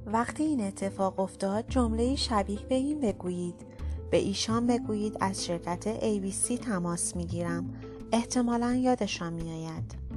وقتی 0.06 0.44
این 0.44 0.62
اتفاق 0.62 1.20
افتاد 1.20 1.66
جمله 1.70 2.16
شبیه 2.16 2.60
به 2.70 2.76
این 2.76 3.00
بگویید 3.00 3.66
به 4.12 4.18
ایشان 4.18 4.68
بگویید 4.68 5.18
از 5.20 5.46
شرکت 5.46 6.00
ABC 6.00 6.60
تماس 6.66 7.16
می 7.16 7.26
گیرم 7.26 7.74
احتمالا 8.12 8.74
یادشان 8.74 9.34
می 9.34 9.52
آید. 9.52 10.09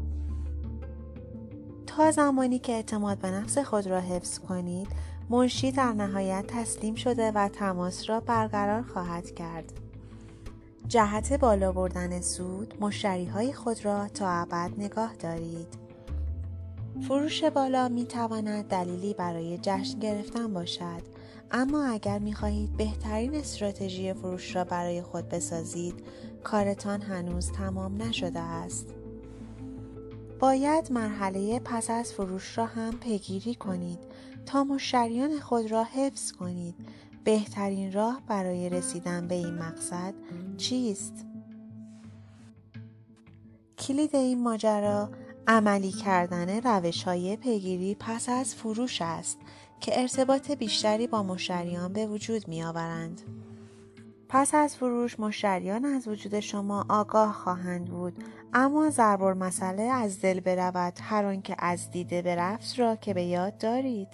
تا 1.97 2.11
زمانی 2.11 2.59
که 2.59 2.73
اعتماد 2.73 3.19
به 3.19 3.31
نفس 3.31 3.59
خود 3.59 3.87
را 3.87 4.01
حفظ 4.01 4.39
کنید 4.39 4.89
منشی 5.31 5.73
در 5.73 5.93
نهایت 5.93 6.45
تسلیم 6.49 6.95
شده 6.95 7.33
و 7.33 7.49
تماس 7.49 8.11
را 8.11 8.21
برقرار 8.21 8.83
خواهد 8.83 9.35
کرد. 9.35 9.73
جهت 10.89 11.33
بالا 11.33 11.73
بردن 11.73 12.21
سود 12.21 12.75
مشتری 12.81 13.25
های 13.25 13.53
خود 13.53 13.85
را 13.85 14.09
تا 14.09 14.31
ابد 14.31 14.71
نگاه 14.79 15.15
دارید. 15.15 15.67
فروش 17.09 17.45
بالا 17.45 17.89
می 17.89 18.05
تواند 18.05 18.65
دلیلی 18.65 19.15
برای 19.15 19.59
جشن 19.63 19.99
گرفتن 19.99 20.55
باشد 20.55 21.03
اما 21.51 21.85
اگر 21.85 22.19
می 22.19 22.35
خواهید 22.35 22.77
بهترین 22.77 23.35
استراتژی 23.35 24.13
فروش 24.13 24.57
را 24.57 24.65
برای 24.65 25.03
خود 25.03 25.29
بسازید 25.29 25.95
کارتان 26.45 27.03
هنوز 27.03 27.53
تمام 27.53 28.03
نشده 28.03 28.41
است. 28.41 29.02
باید 30.43 30.93
مرحله 30.93 31.59
پس 31.59 31.91
از 31.91 32.13
فروش 32.13 32.59
را 32.59 32.67
هم 32.67 32.99
پیگیری 32.99 33.55
کنید 33.55 33.99
تا 34.47 34.65
مشتریان 34.65 35.41
خود 35.41 35.71
را 35.71 35.85
حفظ 35.85 36.33
کنید 36.33 36.75
بهترین 37.25 37.93
راه 37.93 38.23
برای 38.27 38.69
رسیدن 38.69 39.29
به 39.29 39.35
این 39.35 39.55
مقصد 39.55 40.15
چیست؟ 40.57 41.27
کلید 43.79 44.17
این 44.17 44.43
ماجرا 44.43 45.11
عملی 45.47 45.93
کردن 45.93 46.61
روش 46.61 47.03
های 47.03 47.37
پیگیری 47.37 47.97
پس 48.01 48.29
از 48.29 48.55
فروش 48.55 49.03
است 49.03 49.39
که 49.81 50.01
ارتباط 50.01 50.51
بیشتری 50.51 51.07
با 51.07 51.23
مشتریان 51.23 51.93
به 51.93 52.07
وجود 52.07 52.49
می 52.49 52.63
آورند. 52.63 53.21
پس 54.29 54.55
از 54.55 54.77
فروش 54.77 55.21
مشتریان 55.21 55.85
از 55.85 56.09
وجود 56.09 56.41
شما 56.41 56.87
آگاه 56.89 57.33
خواهند 57.33 57.85
بود 57.85 58.25
اما 58.55 58.91
ضرب 58.91 59.23
مسئله 59.23 59.83
از 59.83 60.21
دل 60.21 60.41
برود 60.41 60.99
هر 61.03 61.25
آنکه 61.25 61.57
از 61.59 61.91
دیده 61.91 62.23
برفت 62.23 62.79
را 62.79 62.97
که 62.97 63.15
به 63.15 63.23
یاد 63.23 63.59
دارید 63.59 64.09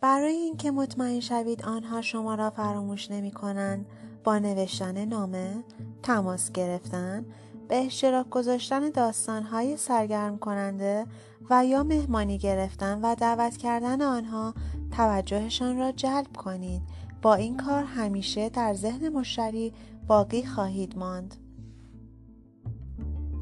برای 0.00 0.34
اینکه 0.34 0.70
مطمئن 0.70 1.20
شوید 1.20 1.62
آنها 1.62 2.02
شما 2.02 2.34
را 2.34 2.50
فراموش 2.50 3.10
نمی 3.10 3.30
کنند 3.30 3.86
با 4.24 4.38
نوشتن 4.38 5.04
نامه 5.04 5.64
تماس 6.02 6.52
گرفتن 6.52 7.26
به 7.68 7.76
اشتراک 7.76 8.28
گذاشتن 8.28 8.90
داستانهای 8.90 9.76
سرگرم 9.76 10.38
کننده 10.38 11.06
و 11.50 11.66
یا 11.66 11.82
مهمانی 11.82 12.38
گرفتن 12.38 13.00
و 13.02 13.14
دعوت 13.14 13.56
کردن 13.56 14.02
آنها 14.02 14.54
توجهشان 14.96 15.78
را 15.78 15.92
جلب 15.92 16.36
کنید 16.36 16.82
با 17.22 17.34
این 17.34 17.56
کار 17.56 17.84
همیشه 17.84 18.48
در 18.48 18.74
ذهن 18.74 19.08
مشتری 19.08 19.72
باقی 20.06 20.44
خواهید 20.44 20.98
ماند. 20.98 21.43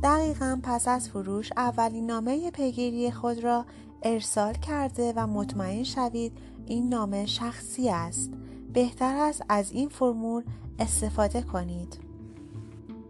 دقیقا 0.03 0.61
پس 0.63 0.89
از 0.89 1.09
فروش 1.09 1.53
اولین 1.57 2.07
نامه 2.07 2.51
پیگیری 2.51 3.11
خود 3.11 3.45
را 3.45 3.65
ارسال 4.03 4.53
کرده 4.53 5.13
و 5.17 5.27
مطمئن 5.27 5.83
شوید 5.83 6.33
این 6.67 6.89
نامه 6.89 7.27
شخصی 7.27 7.91
است. 7.91 8.31
بهتر 8.73 9.17
است 9.17 9.43
از 9.49 9.73
این 9.73 9.89
فرمول 9.89 10.43
استفاده 10.79 11.43
کنید. 11.43 11.99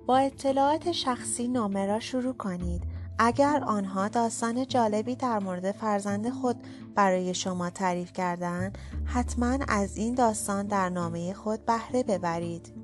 با 0.07 0.19
اطلاعات 0.19 0.93
شخصی 0.93 1.49
نامه 1.49 1.87
را 1.87 2.01
شروع 2.01 2.35
کنید. 2.35 2.83
اگر 3.19 3.65
آنها 3.67 4.09
داستان 4.09 4.67
جالبی 4.67 5.15
در 5.15 5.39
مورد 5.39 5.73
فرزند 5.73 6.31
خود 6.31 6.57
برای 6.95 7.35
شما 7.35 7.71
تعریف 7.71 8.13
کردن 8.13 8.73
حتما 9.05 9.59
از 9.69 9.97
این 9.97 10.15
داستان 10.15 10.67
در 10.67 10.89
نامه 10.89 11.35
خود 11.35 11.65
بهره 11.65 12.03
ببرید. 12.03 12.82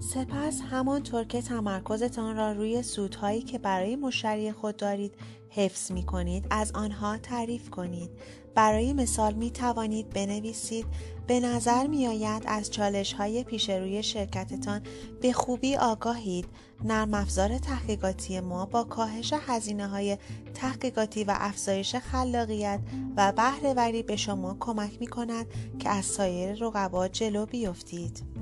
سپس 0.00 0.60
همانطور 0.70 1.24
که 1.24 1.42
تمرکزتان 1.42 2.36
را 2.36 2.52
روی 2.52 2.82
سودهایی 2.82 3.42
که 3.42 3.58
برای 3.58 3.96
مشتری 3.96 4.52
خود 4.52 4.76
دارید 4.76 5.14
حفظ 5.50 5.92
می 5.92 6.02
کنید 6.02 6.46
از 6.50 6.72
آنها 6.72 7.16
تعریف 7.16 7.70
کنید. 7.70 8.10
برای 8.54 8.92
مثال 8.92 9.34
می 9.34 9.50
توانید 9.50 10.10
بنویسید 10.10 10.86
به 11.26 11.40
نظر 11.40 11.86
می 11.86 12.06
آید 12.06 12.42
از 12.46 12.70
چالش 12.70 13.12
های 13.12 13.44
پیش 13.44 13.70
روی 13.70 14.02
شرکتتان 14.02 14.82
به 15.20 15.32
خوبی 15.32 15.76
آگاهید. 15.76 16.46
نرم 16.84 17.14
افزار 17.14 17.58
تحقیقاتی 17.58 18.40
ما 18.40 18.66
با 18.66 18.84
کاهش 18.84 19.34
هزینه 19.46 19.86
های 19.86 20.18
تحقیقاتی 20.54 21.24
و 21.24 21.34
افزایش 21.36 21.96
خلاقیت 21.96 22.80
و 23.16 23.32
بهرهوری 23.32 24.02
به 24.02 24.16
شما 24.16 24.56
کمک 24.60 25.00
می 25.00 25.06
کند 25.06 25.46
که 25.78 25.88
از 25.88 26.04
سایر 26.04 26.64
رقبا 26.64 27.08
جلو 27.08 27.46
بیفتید. 27.46 28.37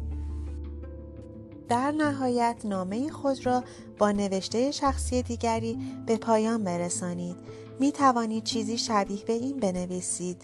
در 1.69 1.91
نهایت 1.91 2.57
نامه 2.65 3.11
خود 3.11 3.47
را 3.47 3.65
با 3.99 4.13
نوشته 4.13 4.71
شخصی 4.71 5.23
دیگری 5.23 5.79
به 6.07 6.17
پایان 6.17 6.65
برسانید. 6.65 7.37
می 7.81 7.93
توانید 7.93 8.45
چیزی 8.45 8.79
شبیه 8.79 9.25
به 9.25 9.33
این 9.33 9.57
بنویسید. 9.57 10.43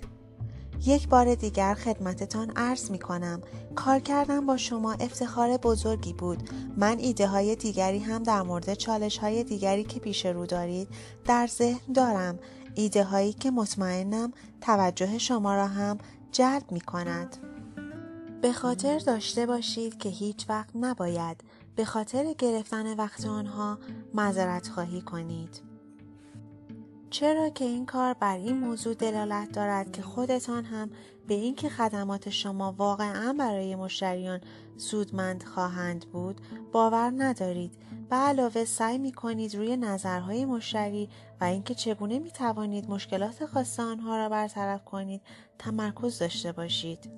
یک 0.87 1.09
بار 1.09 1.35
دیگر 1.35 1.75
خدمتتان 1.75 2.53
عرض 2.57 2.91
می 2.91 2.99
کنم. 2.99 3.43
کار 3.75 3.99
کردن 3.99 4.47
با 4.47 4.57
شما 4.57 4.93
افتخار 4.93 5.57
بزرگی 5.57 6.13
بود. 6.13 6.51
من 6.77 6.99
ایده 6.99 7.27
های 7.27 7.57
دیگری 7.57 7.99
هم 7.99 8.23
در 8.23 8.43
مورد 8.43 8.75
چالش 8.75 9.19
های 9.19 9.45
دیگری 9.45 9.85
که 9.85 10.01
پیش 10.01 10.27
رو 10.27 10.47
دارید 10.47 10.89
در 11.25 11.47
ذهن 11.47 11.93
دارم. 11.95 12.39
ایده 12.75 13.05
هایی 13.05 13.33
که 13.33 13.51
مطمئنم 13.51 14.33
توجه 14.61 15.19
شما 15.19 15.55
را 15.55 15.67
هم 15.67 15.99
جلب 16.33 16.73
می 16.73 16.81
کند. 16.81 17.52
به 18.43 18.53
خاطر 18.53 18.99
داشته 18.99 19.47
باشید 19.47 19.99
که 19.99 20.09
هیچ 20.09 20.47
وقت 20.49 20.71
نباید 20.75 21.45
به 21.77 21.85
خاطر 21.85 22.33
گرفتن 22.39 22.95
وقت 22.97 23.27
آنها 23.27 23.79
معذرت 24.15 24.69
خواهی 24.69 25.01
کنید. 25.01 25.63
چرا 27.11 27.49
که 27.49 27.65
این 27.65 27.87
کار 27.87 28.15
بر 28.15 28.37
این 28.37 28.59
موضوع 28.59 28.95
دلالت 28.95 29.53
دارد 29.53 29.93
که 29.93 30.03
خودتان 30.03 30.65
هم 30.65 30.91
به 31.29 31.35
اینکه 31.35 31.69
خدمات 31.69 32.31
شما 32.31 32.75
واقعا 32.79 33.35
برای 33.39 33.77
مشتریان 33.77 34.41
سودمند 34.77 35.43
خواهند 35.43 36.05
بود 36.13 36.41
باور 36.73 37.13
ندارید 37.17 37.73
و 38.11 38.15
علاوه 38.15 38.65
سعی 38.65 38.99
می 38.99 39.13
کنید 39.13 39.55
روی 39.55 39.77
نظرهای 39.77 40.45
مشتری 40.45 41.09
و 41.41 41.45
اینکه 41.45 41.75
چگونه 41.75 42.19
می 42.19 42.31
توانید 42.31 42.91
مشکلات 42.91 43.47
خاص 43.47 43.81
آنها 43.81 44.17
را 44.17 44.29
برطرف 44.29 44.85
کنید 44.85 45.21
تمرکز 45.59 46.19
داشته 46.19 46.53
باشید. 46.53 47.11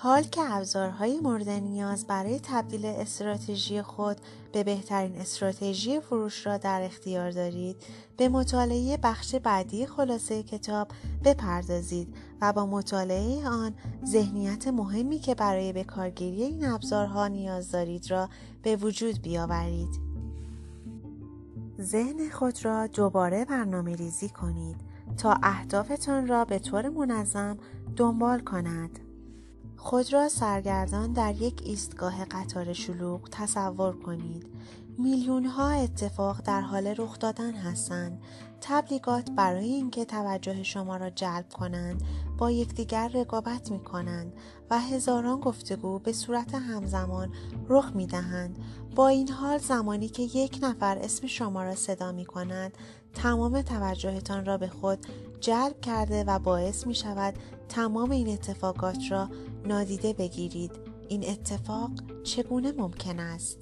حال 0.00 0.22
که 0.22 0.40
ابزارهای 0.56 1.20
مورد 1.20 1.48
نیاز 1.48 2.06
برای 2.06 2.40
تبدیل 2.42 2.86
استراتژی 2.86 3.82
خود 3.82 4.16
به 4.52 4.64
بهترین 4.64 5.16
استراتژی 5.16 6.00
فروش 6.00 6.46
را 6.46 6.56
در 6.56 6.82
اختیار 6.82 7.30
دارید 7.30 7.76
به 8.16 8.28
مطالعه 8.28 8.96
بخش 8.96 9.34
بعدی 9.34 9.86
خلاصه 9.86 10.42
کتاب 10.42 10.88
بپردازید 11.24 12.14
و 12.40 12.52
با 12.52 12.66
مطالعه 12.66 13.48
آن 13.48 13.74
ذهنیت 14.06 14.68
مهمی 14.68 15.18
که 15.18 15.34
برای 15.34 15.72
به 15.72 15.84
کارگیری 15.84 16.42
این 16.42 16.64
ابزارها 16.64 17.28
نیاز 17.28 17.70
دارید 17.70 18.10
را 18.10 18.28
به 18.62 18.76
وجود 18.76 19.22
بیاورید. 19.22 20.00
ذهن 21.80 22.30
خود 22.30 22.64
را 22.64 22.86
دوباره 22.86 23.44
برنامه 23.44 23.96
ریزی 23.96 24.28
کنید 24.28 24.76
تا 25.16 25.36
اهدافتان 25.42 26.26
را 26.26 26.44
به 26.44 26.58
طور 26.58 26.88
منظم 26.88 27.58
دنبال 27.96 28.40
کند. 28.40 29.07
خود 29.88 30.12
را 30.12 30.28
سرگردان 30.28 31.12
در 31.12 31.34
یک 31.34 31.62
ایستگاه 31.64 32.24
قطار 32.24 32.72
شلوغ 32.72 33.28
تصور 33.30 33.96
کنید. 33.96 34.46
میلیون 34.98 35.44
ها 35.44 35.70
اتفاق 35.70 36.40
در 36.44 36.60
حال 36.60 36.86
رخ 36.86 37.18
دادن 37.18 37.52
هستند. 37.52 38.22
تبلیغات 38.60 39.30
برای 39.30 39.68
اینکه 39.68 40.04
توجه 40.04 40.62
شما 40.62 40.96
را 40.96 41.10
جلب 41.10 41.48
کنند 41.48 42.02
با 42.38 42.50
یکدیگر 42.50 43.08
رقابت 43.08 43.70
می 43.70 43.80
کنند 43.80 44.32
و 44.70 44.78
هزاران 44.78 45.40
گفتگو 45.40 45.98
به 45.98 46.12
صورت 46.12 46.54
همزمان 46.54 47.32
رخ 47.68 47.92
می 47.94 48.06
دهند. 48.06 48.58
با 48.94 49.08
این 49.08 49.28
حال 49.28 49.58
زمانی 49.58 50.08
که 50.08 50.22
یک 50.22 50.58
نفر 50.62 50.98
اسم 50.98 51.26
شما 51.26 51.62
را 51.62 51.74
صدا 51.74 52.12
می 52.12 52.24
کند 52.24 52.78
تمام 53.14 53.62
توجهتان 53.62 54.44
را 54.44 54.58
به 54.58 54.68
خود 54.68 55.06
جلب 55.40 55.80
کرده 55.80 56.24
و 56.24 56.38
باعث 56.38 56.86
می 56.86 56.94
شود 56.94 57.34
تمام 57.68 58.10
این 58.10 58.28
اتفاقات 58.28 58.98
را 59.10 59.28
نادیده 59.66 60.12
بگیرید 60.12 60.70
این 61.08 61.28
اتفاق 61.28 61.90
چگونه 62.24 62.72
ممکن 62.72 63.20
است؟ 63.20 63.58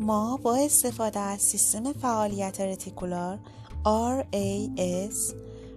ما 0.00 0.36
با 0.36 0.56
استفاده 0.56 1.20
از 1.20 1.40
سیستم 1.40 1.92
فعالیت 1.92 2.60
رتیکولار 2.60 3.38
RAS 3.84 5.34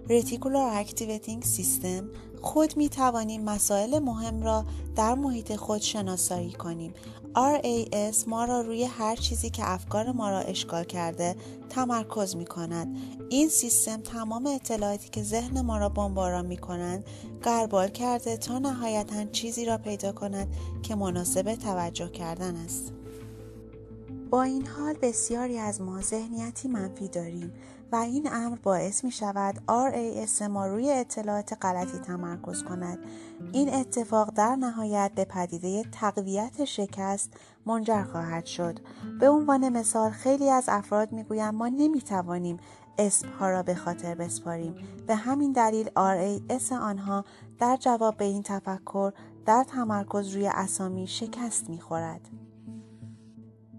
Reticular 0.08 0.84
Activating 0.84 1.42
System 1.56 2.04
خود 2.42 2.76
می 2.76 2.88
توانیم 2.88 3.44
مسائل 3.44 3.98
مهم 3.98 4.42
را 4.42 4.64
در 4.96 5.14
محیط 5.14 5.56
خود 5.56 5.80
شناسایی 5.80 6.52
کنیم. 6.52 6.94
RAS 7.36 8.28
ما 8.28 8.44
را 8.44 8.60
روی 8.60 8.84
هر 8.84 9.16
چیزی 9.16 9.50
که 9.50 9.70
افکار 9.70 10.12
ما 10.12 10.30
را 10.30 10.38
اشغال 10.38 10.84
کرده 10.84 11.36
تمرکز 11.70 12.36
می 12.36 12.44
کند. 12.44 12.96
این 13.30 13.48
سیستم 13.48 14.00
تمام 14.00 14.46
اطلاعاتی 14.46 15.08
که 15.08 15.22
ذهن 15.22 15.60
ما 15.60 15.78
را 15.78 15.88
بمباران 15.88 16.46
می 16.46 16.56
کنند 16.56 17.04
گربال 17.44 17.88
کرده 17.88 18.36
تا 18.36 18.58
نهایتا 18.58 19.24
چیزی 19.24 19.64
را 19.64 19.78
پیدا 19.78 20.12
کند 20.12 20.48
که 20.82 20.94
مناسب 20.94 21.54
توجه 21.54 22.08
کردن 22.08 22.56
است. 22.56 22.92
با 24.30 24.42
این 24.42 24.66
حال 24.66 24.94
بسیاری 25.02 25.58
از 25.58 25.80
ما 25.80 26.00
ذهنیتی 26.00 26.68
منفی 26.68 27.08
داریم 27.08 27.52
و 27.94 27.96
این 27.96 28.28
امر 28.32 28.56
باعث 28.62 29.04
می 29.04 29.10
شود 29.10 29.54
RAS 29.68 30.42
ما 30.42 30.66
روی 30.66 30.90
اطلاعات 30.90 31.56
غلطی 31.62 31.98
تمرکز 31.98 32.62
کند. 32.62 32.98
این 33.52 33.74
اتفاق 33.74 34.30
در 34.30 34.56
نهایت 34.56 35.12
به 35.14 35.24
پدیده 35.24 35.82
تقویت 35.82 36.64
شکست 36.64 37.32
منجر 37.66 38.02
خواهد 38.02 38.46
شد. 38.46 38.78
به 39.20 39.28
عنوان 39.28 39.68
مثال 39.68 40.10
خیلی 40.10 40.50
از 40.50 40.64
افراد 40.68 41.12
می 41.12 41.22
گویند 41.22 41.54
ما 41.54 41.68
نمی 41.68 42.00
توانیم 42.00 42.56
اسمها 42.98 43.50
را 43.50 43.62
به 43.62 43.74
خاطر 43.74 44.14
بسپاریم. 44.14 44.74
به 45.06 45.14
همین 45.14 45.52
دلیل 45.52 45.86
RAS 45.86 46.72
آنها 46.72 47.24
در 47.58 47.76
جواب 47.76 48.16
به 48.16 48.24
این 48.24 48.42
تفکر 48.42 49.12
در 49.46 49.64
تمرکز 49.64 50.34
روی 50.34 50.46
اسامی 50.46 51.06
شکست 51.06 51.70
می 51.70 51.80
خورد. 51.80 52.20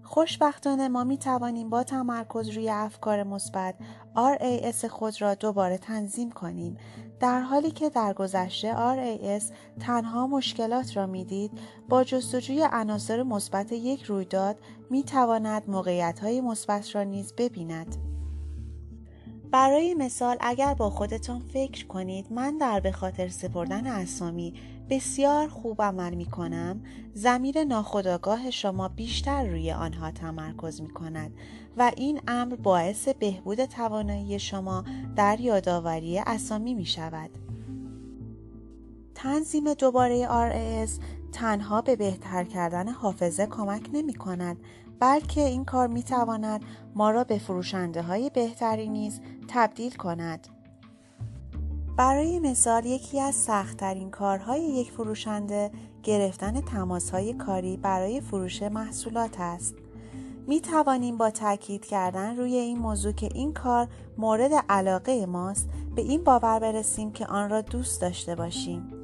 خوشبختانه 0.06 0.88
ما 0.88 1.04
می 1.04 1.18
توانیم 1.18 1.70
با 1.70 1.82
تمرکز 1.82 2.48
روی 2.48 2.70
افکار 2.70 3.22
مثبت 3.22 3.74
RAS 4.16 4.84
خود 4.84 5.22
را 5.22 5.34
دوباره 5.34 5.78
تنظیم 5.78 6.30
کنیم. 6.30 6.76
در 7.20 7.40
حالی 7.40 7.70
که 7.70 7.90
در 7.90 8.12
گذشته 8.12 8.74
RAS 8.74 9.42
تنها 9.80 10.26
مشکلات 10.26 10.96
را 10.96 11.06
می‌دید 11.06 11.50
با 11.88 12.04
جستجوی 12.04 12.66
عناصر 12.72 13.22
مثبت 13.22 13.72
یک 13.72 14.02
رویداد 14.02 14.56
می 14.90 15.02
تواند 15.02 15.70
موقعیت 15.70 16.20
های 16.20 16.40
مثبت 16.40 16.94
را 16.94 17.02
نیز 17.02 17.32
ببیند. 17.38 17.96
برای 19.50 19.94
مثال 19.94 20.36
اگر 20.40 20.74
با 20.74 20.90
خودتان 20.90 21.38
فکر 21.38 21.86
کنید 21.86 22.32
من 22.32 22.58
در 22.58 22.80
به 22.80 22.92
خاطر 22.92 23.28
سپردن 23.28 23.86
اسامی 23.86 24.54
بسیار 24.90 25.48
خوب 25.48 25.82
عمل 25.82 26.14
می 26.14 26.26
کنم 26.26 26.80
زمیر 27.14 27.64
ناخداگاه 27.64 28.50
شما 28.50 28.88
بیشتر 28.88 29.46
روی 29.46 29.72
آنها 29.72 30.10
تمرکز 30.10 30.80
می 30.80 30.88
کند 30.88 31.32
و 31.76 31.92
این 31.96 32.20
امر 32.28 32.54
باعث 32.54 33.08
بهبود 33.08 33.64
توانایی 33.64 34.38
شما 34.38 34.84
در 35.16 35.40
یادآوری 35.40 36.18
اسامی 36.18 36.74
می 36.74 36.86
شود. 36.86 37.30
تنظیم 39.14 39.74
دوباره 39.74 40.26
RAS 40.26 40.90
تنها 41.32 41.82
به 41.82 41.96
بهتر 41.96 42.44
کردن 42.44 42.88
حافظه 42.88 43.46
کمک 43.46 43.90
نمی 43.92 44.14
کند 44.14 44.56
بلکه 45.00 45.40
این 45.40 45.64
کار 45.64 45.86
می 45.86 46.02
تواند 46.02 46.64
ما 46.94 47.10
را 47.10 47.24
به 47.24 47.38
فروشنده 47.38 48.02
های 48.02 48.30
بهتری 48.30 48.88
نیز 48.88 49.20
تبدیل 49.48 49.94
کند. 49.94 50.55
برای 51.96 52.38
مثال 52.38 52.86
یکی 52.86 53.20
از 53.20 53.34
سختترین 53.34 54.10
کارهای 54.10 54.60
یک 54.60 54.90
فروشنده 54.90 55.70
گرفتن 56.02 56.60
تماسهای 56.60 57.32
کاری 57.32 57.76
برای 57.76 58.20
فروش 58.20 58.62
محصولات 58.62 59.40
است. 59.40 59.74
می 60.46 60.60
توانیم 60.60 61.16
با 61.16 61.30
تاکید 61.30 61.86
کردن 61.86 62.36
روی 62.36 62.54
این 62.54 62.78
موضوع 62.78 63.12
که 63.12 63.28
این 63.34 63.52
کار 63.52 63.88
مورد 64.18 64.52
علاقه 64.68 65.26
ماست 65.26 65.68
به 65.94 66.02
این 66.02 66.24
باور 66.24 66.58
برسیم 66.58 67.12
که 67.12 67.26
آن 67.26 67.50
را 67.50 67.60
دوست 67.60 68.00
داشته 68.00 68.34
باشیم. 68.34 68.95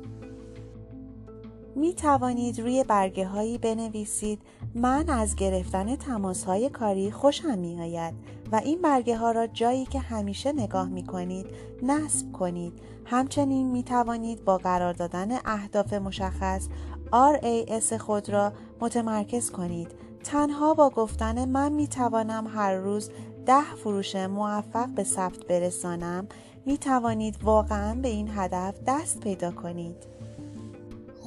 می 1.76 1.94
توانید 1.94 2.60
روی 2.60 2.84
برگه 2.84 3.26
هایی 3.26 3.58
بنویسید 3.58 4.42
من 4.74 5.10
از 5.10 5.36
گرفتن 5.36 5.96
تماس 5.96 6.44
های 6.44 6.68
کاری 6.68 7.10
خوشم 7.10 7.58
می 7.58 7.80
آید 7.80 8.14
و 8.52 8.56
این 8.56 8.82
برگه 8.82 9.16
ها 9.16 9.30
را 9.30 9.46
جایی 9.46 9.84
که 9.84 9.98
همیشه 9.98 10.52
نگاه 10.52 10.88
می 10.88 11.06
کنید 11.06 11.46
نصب 11.82 12.32
کنید. 12.32 12.72
همچنین 13.04 13.70
می 13.70 13.82
توانید 13.82 14.44
با 14.44 14.58
قرار 14.58 14.92
دادن 14.92 15.38
اهداف 15.44 15.92
مشخص 15.92 16.68
RAS 17.12 17.92
خود 17.92 18.30
را 18.30 18.52
متمرکز 18.80 19.50
کنید. 19.50 19.88
تنها 20.24 20.74
با 20.74 20.90
گفتن 20.90 21.48
من 21.48 21.72
می 21.72 21.86
توانم 21.86 22.46
هر 22.46 22.74
روز 22.74 23.10
ده 23.46 23.74
فروش 23.84 24.16
موفق 24.16 24.88
به 24.88 25.04
ثبت 25.04 25.46
برسانم 25.46 26.28
می 26.66 26.78
توانید 26.78 27.44
واقعا 27.44 27.94
به 27.94 28.08
این 28.08 28.30
هدف 28.34 28.74
دست 28.86 29.20
پیدا 29.20 29.50
کنید. 29.50 30.11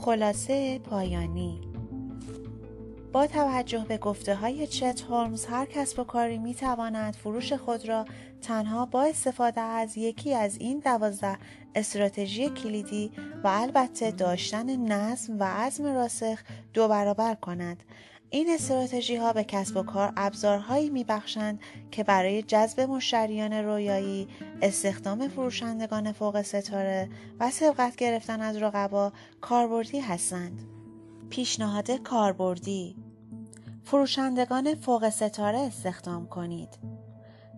خلاصه 0.05 0.79
پایانی. 0.79 1.61
با 3.11 3.27
توجه 3.27 3.85
به 3.87 3.97
گفته 3.97 4.35
های 4.35 4.67
چت 4.67 5.01
هولمز 5.01 5.45
هر 5.45 5.65
کسب 5.65 5.99
و 5.99 6.03
کاری 6.03 6.37
می 6.37 6.55
تواند 6.55 7.13
فروش 7.13 7.53
خود 7.53 7.89
را 7.89 8.05
تنها 8.41 8.85
با 8.85 9.03
استفاده 9.03 9.61
از 9.61 9.97
یکی 9.97 10.33
از 10.33 10.57
این 10.57 10.79
دوازده 10.79 11.37
استراتژی 11.75 12.49
کلیدی 12.49 13.11
و 13.43 13.47
البته 13.47 14.11
داشتن 14.11 14.75
نظم 14.75 15.39
و 15.39 15.43
عزم 15.43 15.85
راسخ 15.85 16.39
دو 16.73 16.87
برابر 16.87 17.35
کند. 17.35 17.83
این 18.29 18.49
استراتژی 18.49 19.15
ها 19.15 19.33
به 19.33 19.43
کسب 19.43 19.77
و 19.77 19.83
کار 19.83 20.13
ابزارهایی 20.17 20.89
می 20.89 21.03
بخشند 21.03 21.59
که 21.91 22.03
برای 22.03 22.43
جذب 22.43 22.81
مشتریان 22.81 23.53
رویایی، 23.53 24.27
استخدام 24.61 25.27
فروشندگان 25.27 26.11
فوق 26.11 26.41
ستاره 26.41 27.09
و 27.39 27.51
سبقت 27.51 27.95
گرفتن 27.95 28.41
از 28.41 28.57
رقبا 28.57 29.13
کاربردی 29.41 29.99
هستند. 29.99 30.61
پیشنهاد 31.29 31.91
کاربردی 31.91 32.95
فروشندگان 33.83 34.75
فوق 34.75 35.09
ستاره 35.09 35.59
استخدام 35.59 36.27
کنید. 36.27 36.69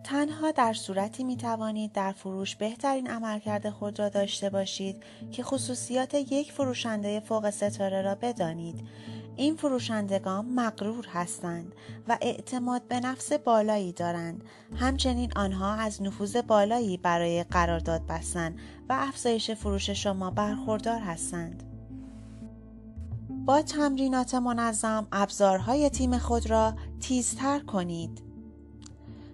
تنها 0.04 0.52
در 0.52 0.74
صورتی 0.74 1.24
می 1.24 1.38
توانید 1.38 1.92
در 1.92 2.12
فروش 2.12 2.56
بهترین 2.56 3.10
عملکرد 3.10 3.70
خود 3.70 4.00
را 4.00 4.10
داشته 4.10 4.50
باشید 4.50 5.04
که 5.32 5.44
خصوصیات 5.44 6.14
یک 6.14 6.52
فروشنده 6.52 7.20
فوق 7.20 7.50
ستاره 7.50 8.02
را 8.02 8.16
بدانید 8.16 8.88
این 9.38 9.56
فروشندگان 9.56 10.46
مغرور 10.46 11.08
هستند 11.08 11.76
و 12.08 12.18
اعتماد 12.22 12.88
به 12.88 13.00
نفس 13.00 13.34
بالایی 13.34 13.92
دارند. 13.92 14.44
همچنین 14.76 15.32
آنها 15.36 15.74
از 15.74 16.02
نفوذ 16.02 16.38
بالایی 16.38 16.98
برای 16.98 17.44
قرارداد 17.44 18.02
بستن 18.10 18.56
و 18.90 18.98
افزایش 19.00 19.52
فروش 19.52 19.90
شما 19.90 20.32
برخوردار 20.32 21.00
هستند. 21.00 21.64
با 23.30 23.62
تمرینات 23.62 24.36
منظم 24.36 25.08
ابزارهای 25.12 25.90
تیم 25.90 26.18
خود 26.18 26.50
را 26.50 26.74
تیزتر 27.00 27.60
کنید. 27.60 28.27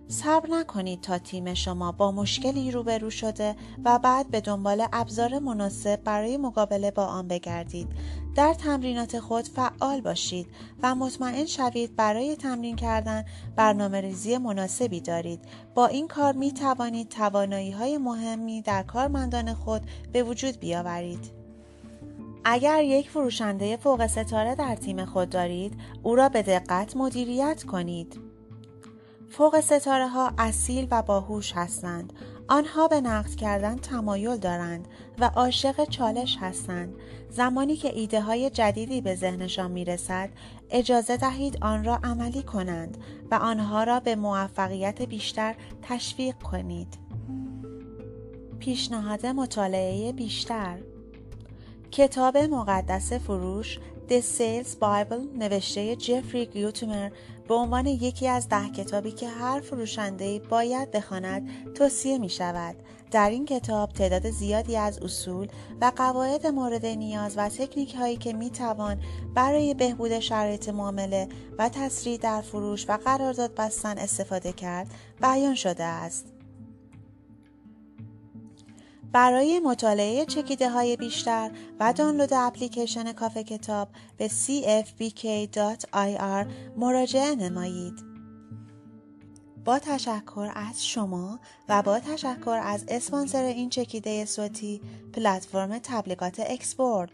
صبر 0.08 0.50
نکنید 0.50 1.02
تا 1.02 1.18
تیم 1.18 1.54
شما 1.54 1.92
با 1.92 2.12
مشکلی 2.12 2.72
روبرو 2.72 3.10
شده 3.10 3.56
و 3.86 4.00
بعد 4.00 4.32
به 4.32 4.42
دنبال 4.42 4.88
ابزار 4.94 5.40
مناسب 5.40 6.04
برای 6.04 6.38
مقابله 6.38 6.92
با 6.92 7.06
آن 7.06 7.28
بگردید 7.28 7.88
در 8.36 8.54
تمرینات 8.54 9.20
خود 9.20 9.48
فعال 9.48 10.02
باشید 10.02 10.48
و 10.84 10.96
مطمئن 10.96 11.46
شوید 11.46 11.96
برای 11.96 12.36
تمرین 12.36 12.76
کردن 12.76 13.26
برنامه 13.56 14.02
ریزی 14.02 14.38
مناسبی 14.38 15.02
دارید. 15.02 15.40
با 15.76 15.88
این 15.88 16.08
کار 16.08 16.34
می 16.34 16.52
توانید 16.52 17.10
توانایی 17.10 17.72
های 17.72 17.98
مهمی 17.98 18.62
در 18.62 18.84
کارمندان 18.84 19.54
خود 19.54 19.82
به 20.12 20.24
وجود 20.24 20.60
بیاورید. 20.60 21.32
اگر 22.46 22.84
یک 22.84 23.10
فروشنده 23.10 23.78
فوق 23.78 24.08
ستاره 24.08 24.56
در 24.56 24.76
تیم 24.76 25.06
خود 25.06 25.30
دارید، 25.30 25.74
او 26.04 26.16
را 26.16 26.30
به 26.30 26.42
دقت 26.42 26.98
مدیریت 26.98 27.64
کنید. 27.64 28.33
فوق 29.38 29.60
ستاره 29.60 30.08
ها 30.08 30.32
اصیل 30.38 30.88
و 30.92 31.02
باهوش 31.02 31.54
هستند. 31.56 32.14
آنها 32.48 32.88
به 32.88 33.02
نقد 33.02 33.36
کردن 33.36 33.76
تمایل 33.76 34.38
دارند 34.38 34.88
و 35.20 35.26
عاشق 35.36 35.86
چالش 35.90 36.38
هستند. 36.42 36.94
زمانی 37.30 37.76
که 37.76 37.96
ایده 37.96 38.22
های 38.22 38.50
جدیدی 38.50 39.02
به 39.02 39.16
ذهنشان 39.16 39.72
می 39.72 39.86
رسد، 39.86 40.30
اجازه 40.70 41.18
دهید 41.18 41.58
آن 41.62 41.84
را 41.84 42.00
عملی 42.04 42.44
کنند 42.44 42.98
و 43.32 43.36
آنها 43.36 43.84
را 43.84 44.00
به 44.00 44.16
موفقیت 44.16 45.02
بیشتر 45.02 45.56
تشویق 45.82 46.36
کنید. 46.36 46.98
پیشنهاد 48.60 49.26
مطالعه 49.26 50.12
بیشتر 50.12 50.78
کتاب 51.92 52.38
مقدس 52.38 53.14
فروش 53.14 53.80
The 54.10 54.22
Sales 54.22 54.76
Bible 54.82 55.38
نوشته 55.38 55.96
جفری 55.96 56.46
گیوتمر 56.46 57.10
به 57.48 57.56
عنوان 57.56 57.86
یکی 57.88 58.28
از 58.28 58.50
ده 58.50 58.70
کتابی 58.70 59.12
که 59.12 59.28
هر 59.28 59.62
فروشنده 59.62 60.40
باید 60.50 60.92
بخواند 60.92 61.74
توصیه 61.74 62.18
می 62.18 62.30
شود. 62.30 62.76
در 63.12 63.30
این 63.30 63.46
کتاب 63.46 63.92
تعداد 63.92 64.30
زیادی 64.30 64.78
از 64.78 65.00
اصول 65.00 65.48
و 65.82 65.92
قواعد 65.96 66.48
مورد 66.48 66.86
نیاز 66.86 67.34
و 67.38 67.50
تکنیک 67.50 67.96
هایی 67.96 68.18
که 68.18 68.34
می 68.34 68.50
توان 68.50 69.02
برای 69.36 69.74
بهبود 69.74 70.20
شرایط 70.20 70.70
معامله 70.70 71.28
و 71.58 71.70
تسریع 71.70 72.18
در 72.18 72.42
فروش 72.42 72.90
و 72.90 72.98
قرارداد 73.06 73.56
بستن 73.56 73.98
استفاده 73.98 74.54
کرد 74.54 74.88
بیان 75.22 75.56
شده 75.56 75.84
است. 75.84 76.33
برای 79.14 79.60
مطالعه 79.60 80.26
چکیده 80.26 80.70
های 80.70 80.98
بیشتر 80.98 81.52
و 81.80 81.94
دانلود 81.94 82.34
اپلیکیشن 82.34 83.12
کافه 83.12 83.44
کتاب 83.44 83.90
به 84.18 84.28
cfbk.ir 84.28 85.88
مراجعه 86.78 87.36
نمایید. 87.36 88.04
با 89.66 89.80
تشکر 89.80 90.52
از 90.56 90.86
شما 90.86 91.40
و 91.70 91.82
با 91.82 92.00
تشکر 92.00 92.60
از 92.64 92.86
اسپانسر 92.88 93.44
این 93.44 93.70
چکیده 93.70 94.26
صوتی 94.26 94.82
پلتفرم 95.14 95.80
تبلیغات 95.80 96.40
اکسپورت 96.40 97.12